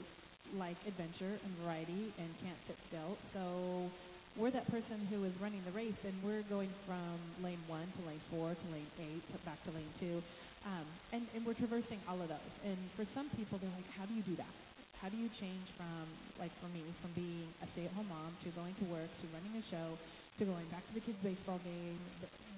[0.56, 3.18] like adventure and variety and can't sit still.
[3.34, 3.90] So
[4.38, 8.06] we're that person who is running the race, and we're going from lane one to
[8.06, 10.22] lane four to lane eight to back to lane two,
[10.66, 12.54] um, and and we're traversing all of those.
[12.64, 14.69] And for some people, they're like, how do you do that?
[15.00, 18.74] How do you change from like for me from being a stay-at-home mom to going
[18.76, 19.98] to work to running a show
[20.38, 22.00] to going back to the kids' baseball game?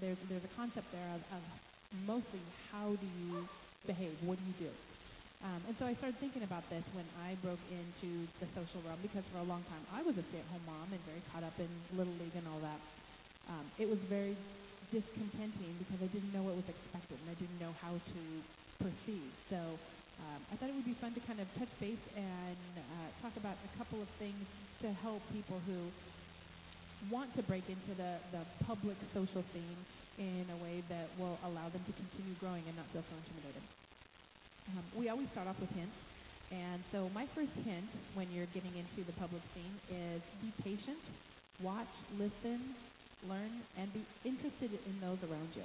[0.01, 1.43] There's there's a concept there of, of
[1.93, 3.47] mostly how do you
[3.87, 4.19] behave?
[4.21, 4.71] What do you do?
[5.43, 9.01] Um, and so I started thinking about this when I broke into the social realm
[9.03, 11.71] because for a long time I was a stay-at-home mom and very caught up in
[11.91, 12.81] little league and all that.
[13.49, 14.37] Um, it was very
[14.91, 18.23] discontenting because I didn't know what was expected and I didn't know how to
[18.83, 19.35] proceed.
[19.51, 19.79] So
[20.23, 23.35] um, I thought it would be fun to kind of touch base and uh, talk
[23.37, 24.47] about a couple of things
[24.83, 25.91] to help people who
[27.11, 29.79] want to break into the, the public social scene
[30.19, 33.63] in a way that will allow them to continue growing and not feel so intimidated.
[34.71, 35.97] Um, we always start off with hints.
[36.53, 41.01] And so my first hint when you're getting into the public scene is be patient,
[41.65, 42.77] watch, listen,
[43.27, 43.51] learn,
[43.81, 45.65] and be interested in those around you.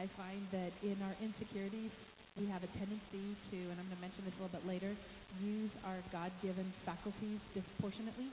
[0.00, 1.92] I find that in our insecurities,
[2.38, 4.94] we have a tendency to, and I'm going to mention this a little bit later,
[5.42, 8.30] use our God-given faculties disproportionately.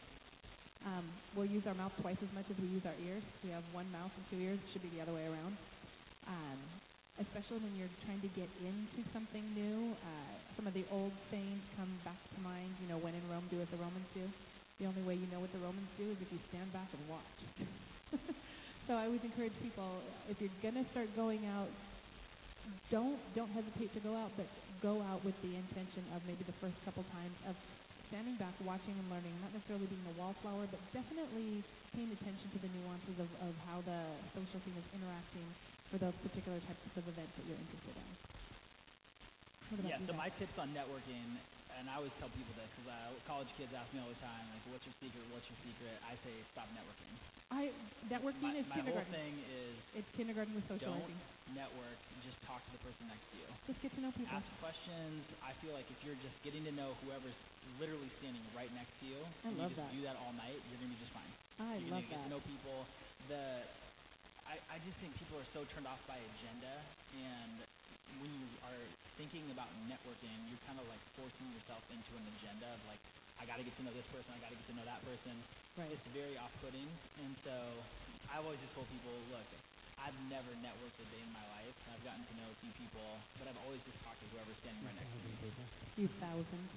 [0.86, 3.26] Um, we'll use our mouth twice as much as we use our ears.
[3.42, 4.62] We have one mouth and two ears.
[4.62, 5.58] It should be the other way around.
[6.30, 6.62] Um,
[7.18, 9.98] especially when you're trying to get into something new.
[9.98, 12.70] Uh, some of the old sayings come back to mind.
[12.86, 14.30] You know, when in Rome, do as the Romans do.
[14.78, 17.02] The only way you know what the Romans do is if you stand back and
[17.10, 17.38] watch.
[18.86, 21.72] so I always encourage people if you're gonna start going out,
[22.92, 24.48] don't don't hesitate to go out, but
[24.82, 27.56] go out with the intention of maybe the first couple times of
[28.10, 32.60] standing back, watching and learning, not necessarily being a wallflower, but definitely paying attention to
[32.60, 35.56] the nuances of, of how the social scene is interacting
[35.92, 38.18] for those particular types of events that you're interested in.
[39.88, 41.40] Yeah, so my tips on networking,
[41.80, 44.44] and I always tell people this because uh, college kids ask me all the time,
[44.52, 45.24] like, "What's your secret?
[45.32, 47.14] What's your secret?" I say, "Stop networking."
[47.54, 47.70] I
[48.10, 51.14] networking my, is my whole thing is It's kindergarten with socializing.
[51.14, 51.98] don't network.
[52.26, 53.48] Just talk to the person next to you.
[53.70, 54.34] Just get to know people.
[54.34, 55.22] Ask questions.
[55.46, 57.38] I feel like if you're just getting to know whoever's
[57.78, 59.94] literally standing right next to you, I and love you just that.
[59.94, 61.30] do that all night, you're gonna be just fine.
[61.62, 62.26] I you're love gonna get that.
[62.26, 62.78] to know people.
[63.30, 63.62] The
[64.50, 66.74] I, I just think people are so turned off by agenda,
[67.18, 67.62] and
[68.22, 68.82] when you are
[69.16, 73.00] thinking about networking, you're kind of like forcing yourself into an agenda of like,
[73.36, 75.04] I got to get to know this person, I got to get to know that
[75.04, 75.36] person.
[75.76, 75.92] Right.
[75.92, 76.88] It's very off-putting,
[77.20, 77.56] and so
[78.32, 79.48] I've always just told people, look,
[80.00, 81.76] I've never networked a day in my life.
[81.92, 83.04] I've gotten to know a few people,
[83.40, 85.52] but I've always just talked to whoever's standing right next to me.
[86.00, 86.72] You thousands.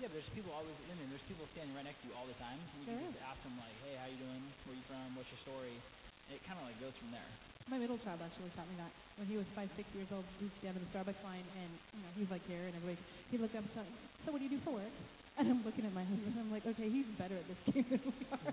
[0.00, 0.74] Yeah, but there's people always.
[0.90, 2.58] I mean, there's people standing right next to you all the time.
[2.58, 4.42] And you There can just ask them like, "Hey, how you doing?
[4.66, 5.14] Where you from?
[5.14, 5.78] What's your story?"
[6.26, 7.30] And it kind of like goes from there.
[7.70, 8.92] My middle child actually taught me that.
[9.16, 11.48] When he was five, six years old, we used to have in the Starbucks line,
[11.56, 13.00] and you know he's like here, and everybody
[13.32, 13.88] he looked up and said,
[14.24, 14.92] "So what do you do for work?"
[15.36, 16.30] And I'm looking at my husband.
[16.30, 18.52] And I'm like, "Okay, he's better at this game than we are."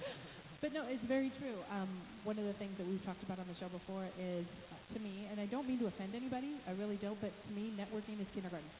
[0.62, 1.58] but no, it's very true.
[1.68, 1.90] Um,
[2.22, 4.98] one of the things that we've talked about on the show before is, uh, to
[5.02, 8.22] me, and I don't mean to offend anybody, I really don't, but to me, networking
[8.22, 8.70] is kindergarten.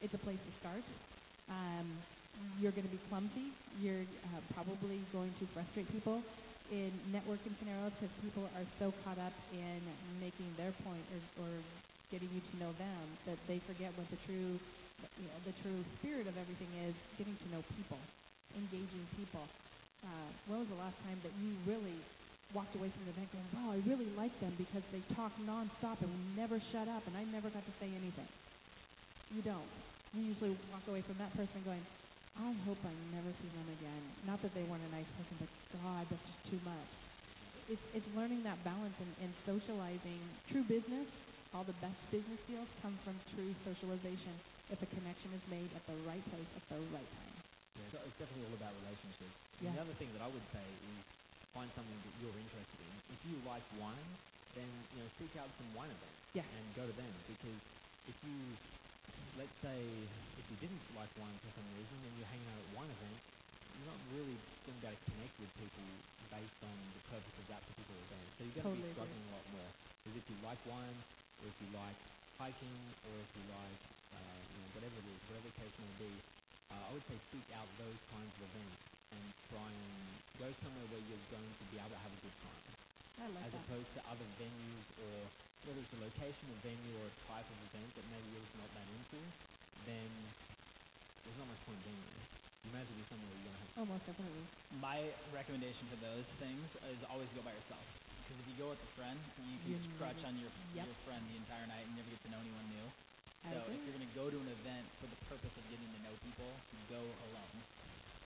[0.00, 0.86] It's a place to start.
[1.50, 1.92] Um,
[2.56, 3.52] you're going to be clumsy.
[3.82, 6.22] You're uh, probably going to frustrate people
[6.70, 9.80] in networking scenarios because people are so caught up in
[10.20, 11.50] making their point or, or
[12.12, 14.60] getting you to know them that they forget what the true,
[15.16, 17.98] you know, the true spirit of everything is: getting to know people,
[18.56, 19.48] engaging people.
[20.04, 21.96] Uh, when was the last time that you really
[22.54, 26.00] walked away from the event going, "Wow, I really like them because they talk nonstop
[26.04, 28.28] and never shut up, and I never got to say anything."
[29.30, 29.68] You don't.
[30.14, 31.84] You usually walk away from that person going,
[32.38, 34.02] I hope I never see them again.
[34.22, 35.50] Not that they weren't a nice person, but
[35.82, 36.90] God, that's just too much.
[37.66, 40.22] It's it's learning that balance and, and socializing.
[40.48, 41.04] True business,
[41.52, 44.32] all the best business deals come from true socialization.
[44.70, 47.34] If a connection is made at the right place at the right time.
[47.76, 49.34] Yeah, so it's definitely all about relationships.
[49.58, 49.72] Yeah.
[49.74, 50.98] And the other thing that I would say is
[51.56, 52.94] find something that you're interested in.
[53.12, 54.08] If you like wine,
[54.54, 56.46] then you know seek out some wine events Yeah.
[56.46, 57.60] and go to them because
[58.06, 58.36] if you
[59.38, 59.78] let's say
[60.38, 63.18] if you didn't like wine for some reason and you're hanging out at one event,
[63.78, 64.36] you're not really
[64.66, 65.86] going to be able to connect with people
[66.34, 68.26] based on the purpose of that particular event.
[68.36, 68.94] So you're going to Totally be agree.
[68.98, 69.70] struggling a lot more.
[70.02, 70.98] Because if you like wine,
[71.40, 71.98] or if you like
[72.42, 73.80] hiking, or if you like
[74.18, 76.12] uh, you know whatever it is, whatever the case may be,
[76.74, 78.78] uh, I would say seek out those kinds of events
[79.14, 79.22] and
[79.54, 79.94] try and
[80.42, 82.62] go somewhere where you're going to be able to have a good time,
[83.18, 83.62] I like as that.
[83.66, 85.14] opposed to other venues or
[85.66, 88.56] whether it's a location, a venue, or a type of event that maybe you're just
[88.56, 89.20] not that into,
[89.84, 90.10] then
[91.26, 92.22] there's not much point being there.
[92.64, 94.44] You may as well be somewhere where you're going to have Oh, most definitely.
[94.80, 94.98] My
[95.34, 96.62] recommendation for those things
[96.94, 97.82] is always go by yourself.
[98.22, 99.18] Because if you go with a friend,
[99.50, 100.84] you can You mm, crutch never- on your Yep.
[100.88, 102.86] your friend the entire night and never get to know anyone new.
[103.48, 103.76] I so agree.
[103.76, 106.12] if you're going to go to an event for the purpose of getting to know
[106.26, 106.50] people,
[106.92, 107.00] go
[107.30, 107.56] alone.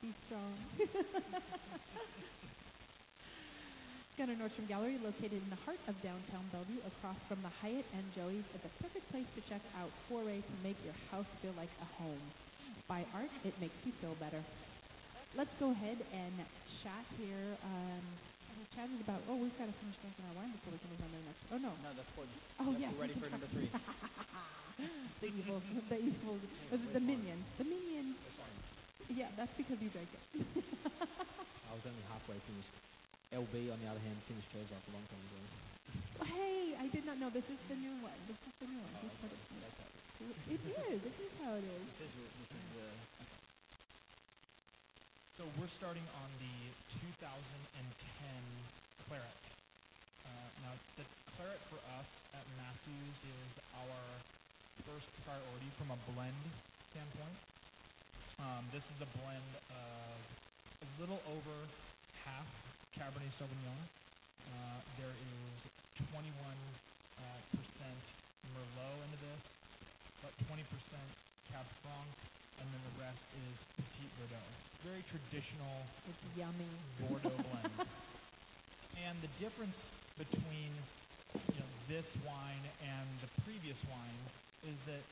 [0.02, 0.52] Be strong.
[4.18, 8.04] Gunnar Nordstrom Gallery, located in the heart of downtown Bellevue, across from the Hyatt and
[8.12, 11.72] Joey's, is a perfect place to check out Foray to make your house feel like
[11.80, 12.20] a home.
[12.88, 14.44] By art, it makes you feel better.
[15.32, 16.34] Let's go ahead and
[16.84, 17.56] chat here.
[17.64, 18.04] Um,
[18.60, 19.24] we chatted about.
[19.32, 21.24] Oh, we've got to finish drinking our wine before we can move on to the
[21.24, 21.42] next.
[21.48, 21.72] Oh no.
[21.80, 22.28] No, that's for
[22.60, 22.92] Oh yes.
[22.92, 23.72] we're ready for number three.
[25.24, 26.36] the evil, the evil,
[26.68, 27.40] was it the minion?
[27.56, 28.12] The minion.
[29.08, 30.20] Yeah, that's because you drank it.
[31.64, 32.91] I was only halfway finished.
[33.32, 35.40] LB, on the other hand, finished hers off a long time ago.
[36.28, 38.16] Hey, I did not know this is the new one.
[38.28, 38.92] This is the new one.
[39.00, 39.64] He put it here.
[39.64, 40.52] That's how it is.
[40.52, 40.98] It is.
[41.00, 41.84] This is how it is.
[41.96, 42.88] This is, this is the
[45.40, 46.56] So we're starting on the
[47.24, 47.56] 2010
[49.08, 49.40] Claret.
[50.28, 54.00] Uh, now, the Claret for us at Matthews is our
[54.84, 56.44] first priority from a blend
[56.92, 57.36] standpoint.
[58.38, 60.20] Um, this is a blend of
[60.84, 61.56] a little over
[62.28, 62.46] half
[62.96, 63.80] Cabernet Sauvignon.
[64.48, 65.54] Uh, there is
[66.12, 67.22] 21 uh,
[67.56, 68.02] percent
[68.52, 69.42] Merlot into this,
[70.20, 71.08] about 20 percent
[71.50, 72.10] Cab Franc,
[72.60, 74.50] and then the rest is Petit Verdot.
[74.84, 76.68] Very traditional It's yummy.
[77.00, 77.86] Bordeaux blend.
[78.98, 79.76] and the difference
[80.18, 80.72] between
[81.54, 84.20] you know this wine and the previous wine
[84.68, 85.02] is that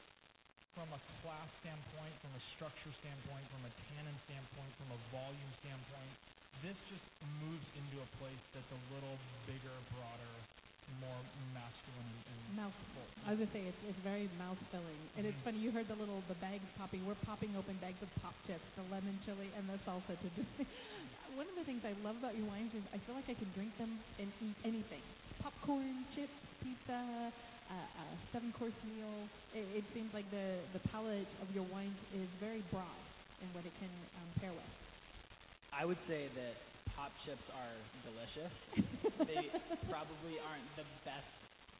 [0.77, 5.53] from a class standpoint, from a structure standpoint, from a tannin standpoint, from a volume
[5.65, 6.13] standpoint,
[6.59, 7.07] this just
[7.41, 10.35] moves into a place that's a little bigger, broader,
[11.01, 11.23] more
[11.55, 13.07] masculine and, and Mouthful.
[13.25, 15.45] I was gonna say it's it's very mouth filling, and it's Mhm.
[15.47, 15.59] funny.
[15.63, 17.07] You heard the little the bags popping.
[17.07, 20.45] We're popping open bags of pop chips, the lemon chili, and the salsa to do.
[21.39, 23.51] One of the things I love about your wines is I feel like I can
[23.55, 25.03] drink them and eat anything.
[25.39, 27.33] Popcorn, chips, pizza,
[27.71, 29.31] uh, a seven course meal.
[29.55, 32.99] It, it seems like the the palette of your wines is very broad
[33.41, 34.67] in what it can um, pair with.
[35.73, 36.55] I would say that
[36.95, 38.53] pop chips are delicious.
[39.31, 39.49] they
[39.89, 41.29] probably aren't the best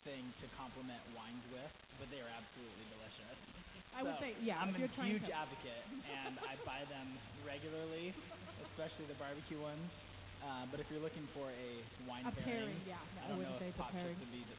[0.07, 1.69] thing to complement wines with,
[2.01, 3.37] but they are absolutely delicious.
[3.93, 6.87] I would say, yeah, I'm if a you're trying huge to- advocate, and I buy
[6.89, 8.15] them regularly,
[8.71, 9.85] especially the barbecue ones.
[10.41, 11.71] Uh, but if you're looking for a
[12.09, 12.97] wine A pairing, yeah.
[13.21, 14.57] I I don't wouldn't know say if pop chips would be the,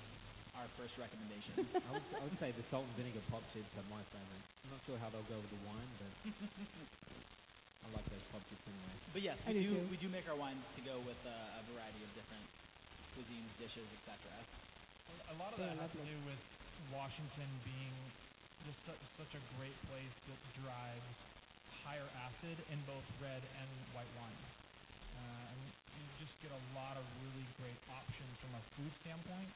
[0.62, 1.58] our first recommendation.
[1.90, 4.46] I would, I would say the salt and vinegar pop chips are my favorite.
[4.70, 6.12] I'm not sure how they'll go with the wine, but
[7.82, 8.96] I like those pop chips anyway.
[9.12, 9.86] But yes, I we do do too.
[9.92, 12.46] we do make our wines to go with a, a variety of different
[13.18, 14.32] cuisines, dishes, etc.
[15.32, 16.40] A lot of that has to do with
[16.96, 17.96] Washington being
[18.64, 21.16] just su- such a great place that drives
[21.84, 24.42] higher acid in both red and white wine.
[25.18, 25.60] Uh, and
[25.98, 29.50] you just get a lot of really great options from a food standpoint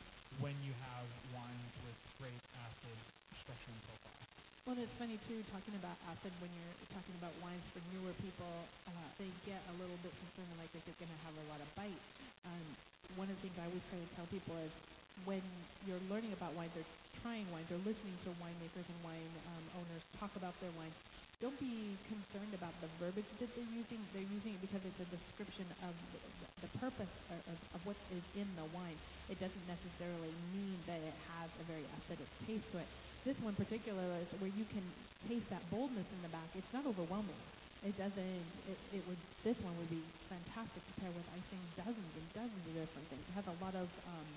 [0.44, 2.98] when you have wines with great acid
[3.46, 4.26] structure and profile.
[4.66, 8.50] Well, it's funny too, talking about acid when you're talking about wines for newer people,
[8.90, 11.62] uh, they get a little bit concerned like if they're going to have a lot
[11.62, 12.02] of bite.
[12.50, 12.66] Um,
[13.14, 14.74] one of the things I always try to tell people is
[15.22, 15.46] when
[15.86, 16.82] you're learning about wines or
[17.22, 20.98] trying wines or listening to winemakers and wine um, owners talk about their wines,
[21.46, 24.02] don't be concerned about the verbiage that they're using.
[24.18, 28.02] They're using it because it's a description of the, the purpose of, of, of what
[28.10, 28.98] is in the wine.
[29.30, 32.90] It doesn't necessarily mean that it has a very acidic taste to it.
[33.26, 34.86] This one particular is where you can
[35.26, 36.46] taste that boldness in the back.
[36.54, 37.42] It's not overwhelming.
[37.82, 38.46] It doesn't.
[38.70, 39.18] It, it would.
[39.42, 41.26] This one would be fantastic to pair with.
[41.34, 43.26] I think dozens and dozens of different things.
[43.26, 43.90] It has a lot of.
[44.06, 44.28] Um,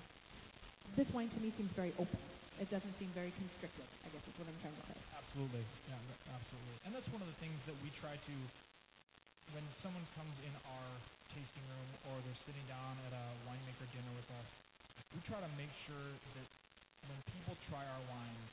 [0.97, 2.17] this wine to me seems very open.
[2.57, 3.85] It doesn't seem very constricted.
[4.03, 4.97] I guess is what I'm trying to say.
[5.21, 6.01] Absolutely, yeah,
[6.33, 6.77] absolutely.
[6.89, 8.35] And that's one of the things that we try to,
[9.53, 10.89] when someone comes in our
[11.37, 14.49] tasting room or they're sitting down at a winemaker dinner with us,
[15.13, 16.09] we try to make sure
[16.41, 16.49] that
[17.07, 18.49] when people try our wines,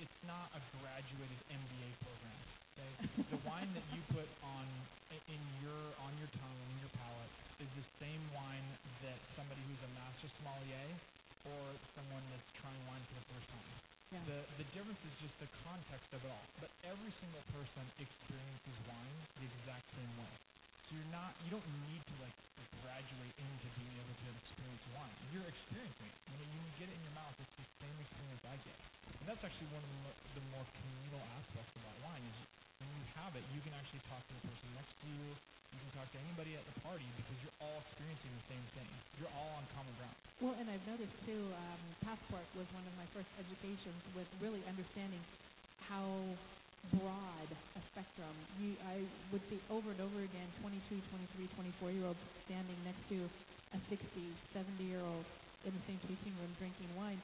[0.00, 2.38] it's not a graduated MBA program.
[2.76, 2.92] Okay?
[3.32, 4.66] the wine that you put on
[5.28, 7.32] in your on your tongue, in your palate,
[7.62, 8.66] is the same wine
[9.06, 10.88] that somebody who's a master sommelier
[11.48, 11.62] or
[11.94, 13.70] someone that's trying wine for the first time.
[14.12, 14.22] Yeah.
[14.28, 16.46] The the difference is just the context of it all.
[16.60, 20.34] But every single person experiences wine the exact same way.
[20.86, 22.36] So you're not you don't need to like
[22.86, 25.16] graduate into being able to experience wine.
[25.34, 26.16] You're experiencing it.
[26.30, 28.78] When you get it in your mouth, it's the same experience I get.
[29.20, 32.36] And that's actually one of the, mo- the more communal aspects about wine is
[32.78, 35.26] when you have it, you can actually talk to the person next to you.
[35.74, 38.88] You can talk to anybody at the party because you're all experiencing the same thing.
[39.18, 40.14] You're all on common ground.
[40.38, 44.62] Well, and I've noticed too, um, Passport was one of my first educations with really
[44.70, 45.20] understanding
[45.90, 46.06] how
[46.92, 48.46] broad a spectrum.
[48.56, 53.08] You, I would see over and over again 22, 23, 24 year olds standing next
[53.10, 53.30] to
[53.74, 55.26] a 60, 70 year old
[55.64, 57.22] in the same tasting room drinking wine.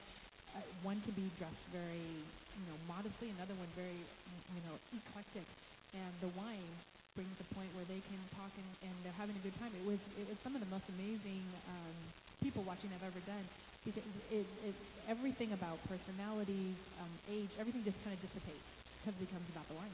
[0.55, 4.05] Uh, one can be dressed very, you know, modestly, another one very,
[4.49, 5.47] you know, eclectic,
[5.93, 6.81] and the wine
[7.15, 9.73] brings the point where they can talk and, and they're having a good time.
[9.75, 11.95] It was it was some of the most amazing um,
[12.41, 13.49] people watching I've ever done
[13.85, 14.75] because it, it
[15.07, 18.67] everything about personalities, um, age, everything just kind of dissipates
[19.07, 19.91] it becomes about the wine.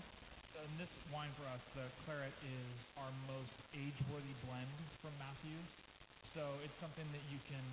[0.60, 4.70] And this wine for us, the Claret, is our most age-worthy blend
[5.02, 5.70] from Matthews.
[6.36, 7.64] So it's something that you can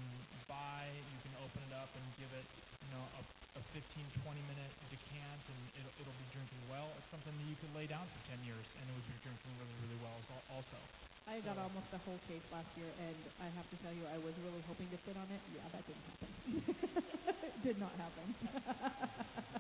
[0.49, 2.47] buy, you can open it up and give it,
[2.87, 3.23] you know, a,
[3.59, 3.85] a 15,
[4.25, 6.89] 20 minute decant, and it'll, it'll be drinking well.
[6.97, 9.53] It's something that you could lay down for 10 years, and it would be drinking
[9.61, 10.79] really, really well al- also.
[11.27, 14.17] I got almost a whole case last year, and I have to tell you, I
[14.17, 15.43] was really hoping to sit on it.
[15.53, 16.31] Yeah, that didn't happen.
[17.51, 18.31] it did not happen.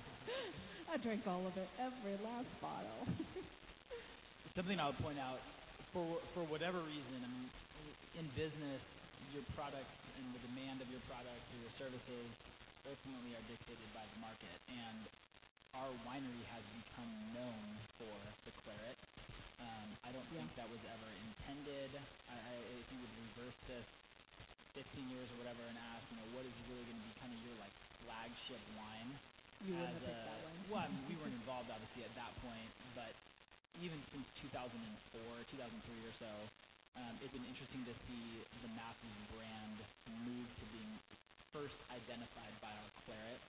[0.93, 3.07] I drank all of it, every last bottle.
[4.57, 5.41] Something I would point out
[5.93, 7.49] for for whatever reason, I mean,
[8.17, 8.81] in business,
[9.35, 12.27] your product and the demand of your product or your services
[12.89, 14.57] ultimately are dictated by the market.
[14.73, 15.05] And
[15.77, 17.65] our winery has become known
[18.01, 18.17] for
[18.49, 18.97] the claret.
[19.61, 20.41] Um, I don't Yeah.
[20.45, 21.91] think that was ever intended.
[22.31, 23.87] I, I if you would reverse this
[24.75, 27.33] 15 years or whatever and ask, you know, what is really going to be kind
[27.33, 27.73] of your like
[28.05, 29.13] flagship wine?
[29.65, 30.57] You wouldn't as have picked a- that one.
[30.69, 33.13] Well, I mean, we weren't involved obviously at that point, but
[33.81, 35.21] even since 2004,
[35.53, 36.33] 2003 or so,
[36.97, 39.77] um, it's been interesting to see the Matthews brand
[40.25, 40.93] move to being
[41.53, 43.41] first identified by our claret,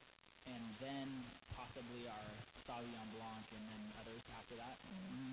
[0.47, 1.07] and then
[1.55, 2.27] possibly our
[2.67, 4.75] Sauvignon Blanc, and then others after that.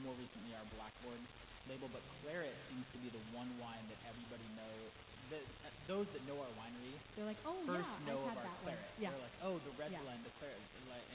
[0.07, 1.23] More recently, our Blackboard
[1.69, 4.91] label, but claret seems to be the one wine that everybody knows.
[5.33, 8.37] That, uh, those that know our winery They're like, oh first yeah, know I've of
[8.37, 8.85] had our that claret.
[8.85, 9.01] one.
[9.01, 9.11] Yeah.
[9.17, 10.05] They're like, oh, the red Yeah.
[10.05, 10.61] blend, the claret,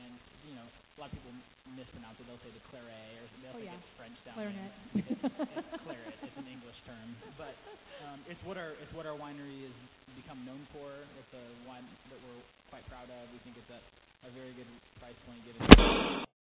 [0.01, 0.17] and
[0.49, 1.29] you know, a lot of people
[1.77, 2.25] mispronounce it.
[2.25, 3.77] They'll say the claret, or they'll Oh, think yeah.
[3.77, 4.73] it's French down Clarinet.
[4.97, 5.05] there.
[5.13, 5.21] It's,
[5.61, 6.15] it's claret.
[6.25, 7.53] It's an English term, but
[8.09, 9.77] um, it's what our it's what our winery has
[10.17, 10.89] become known for.
[11.21, 12.41] It's a wine that we're
[12.73, 13.21] quite proud of.
[13.29, 13.85] We think it's at
[14.25, 16.28] a very good price point given.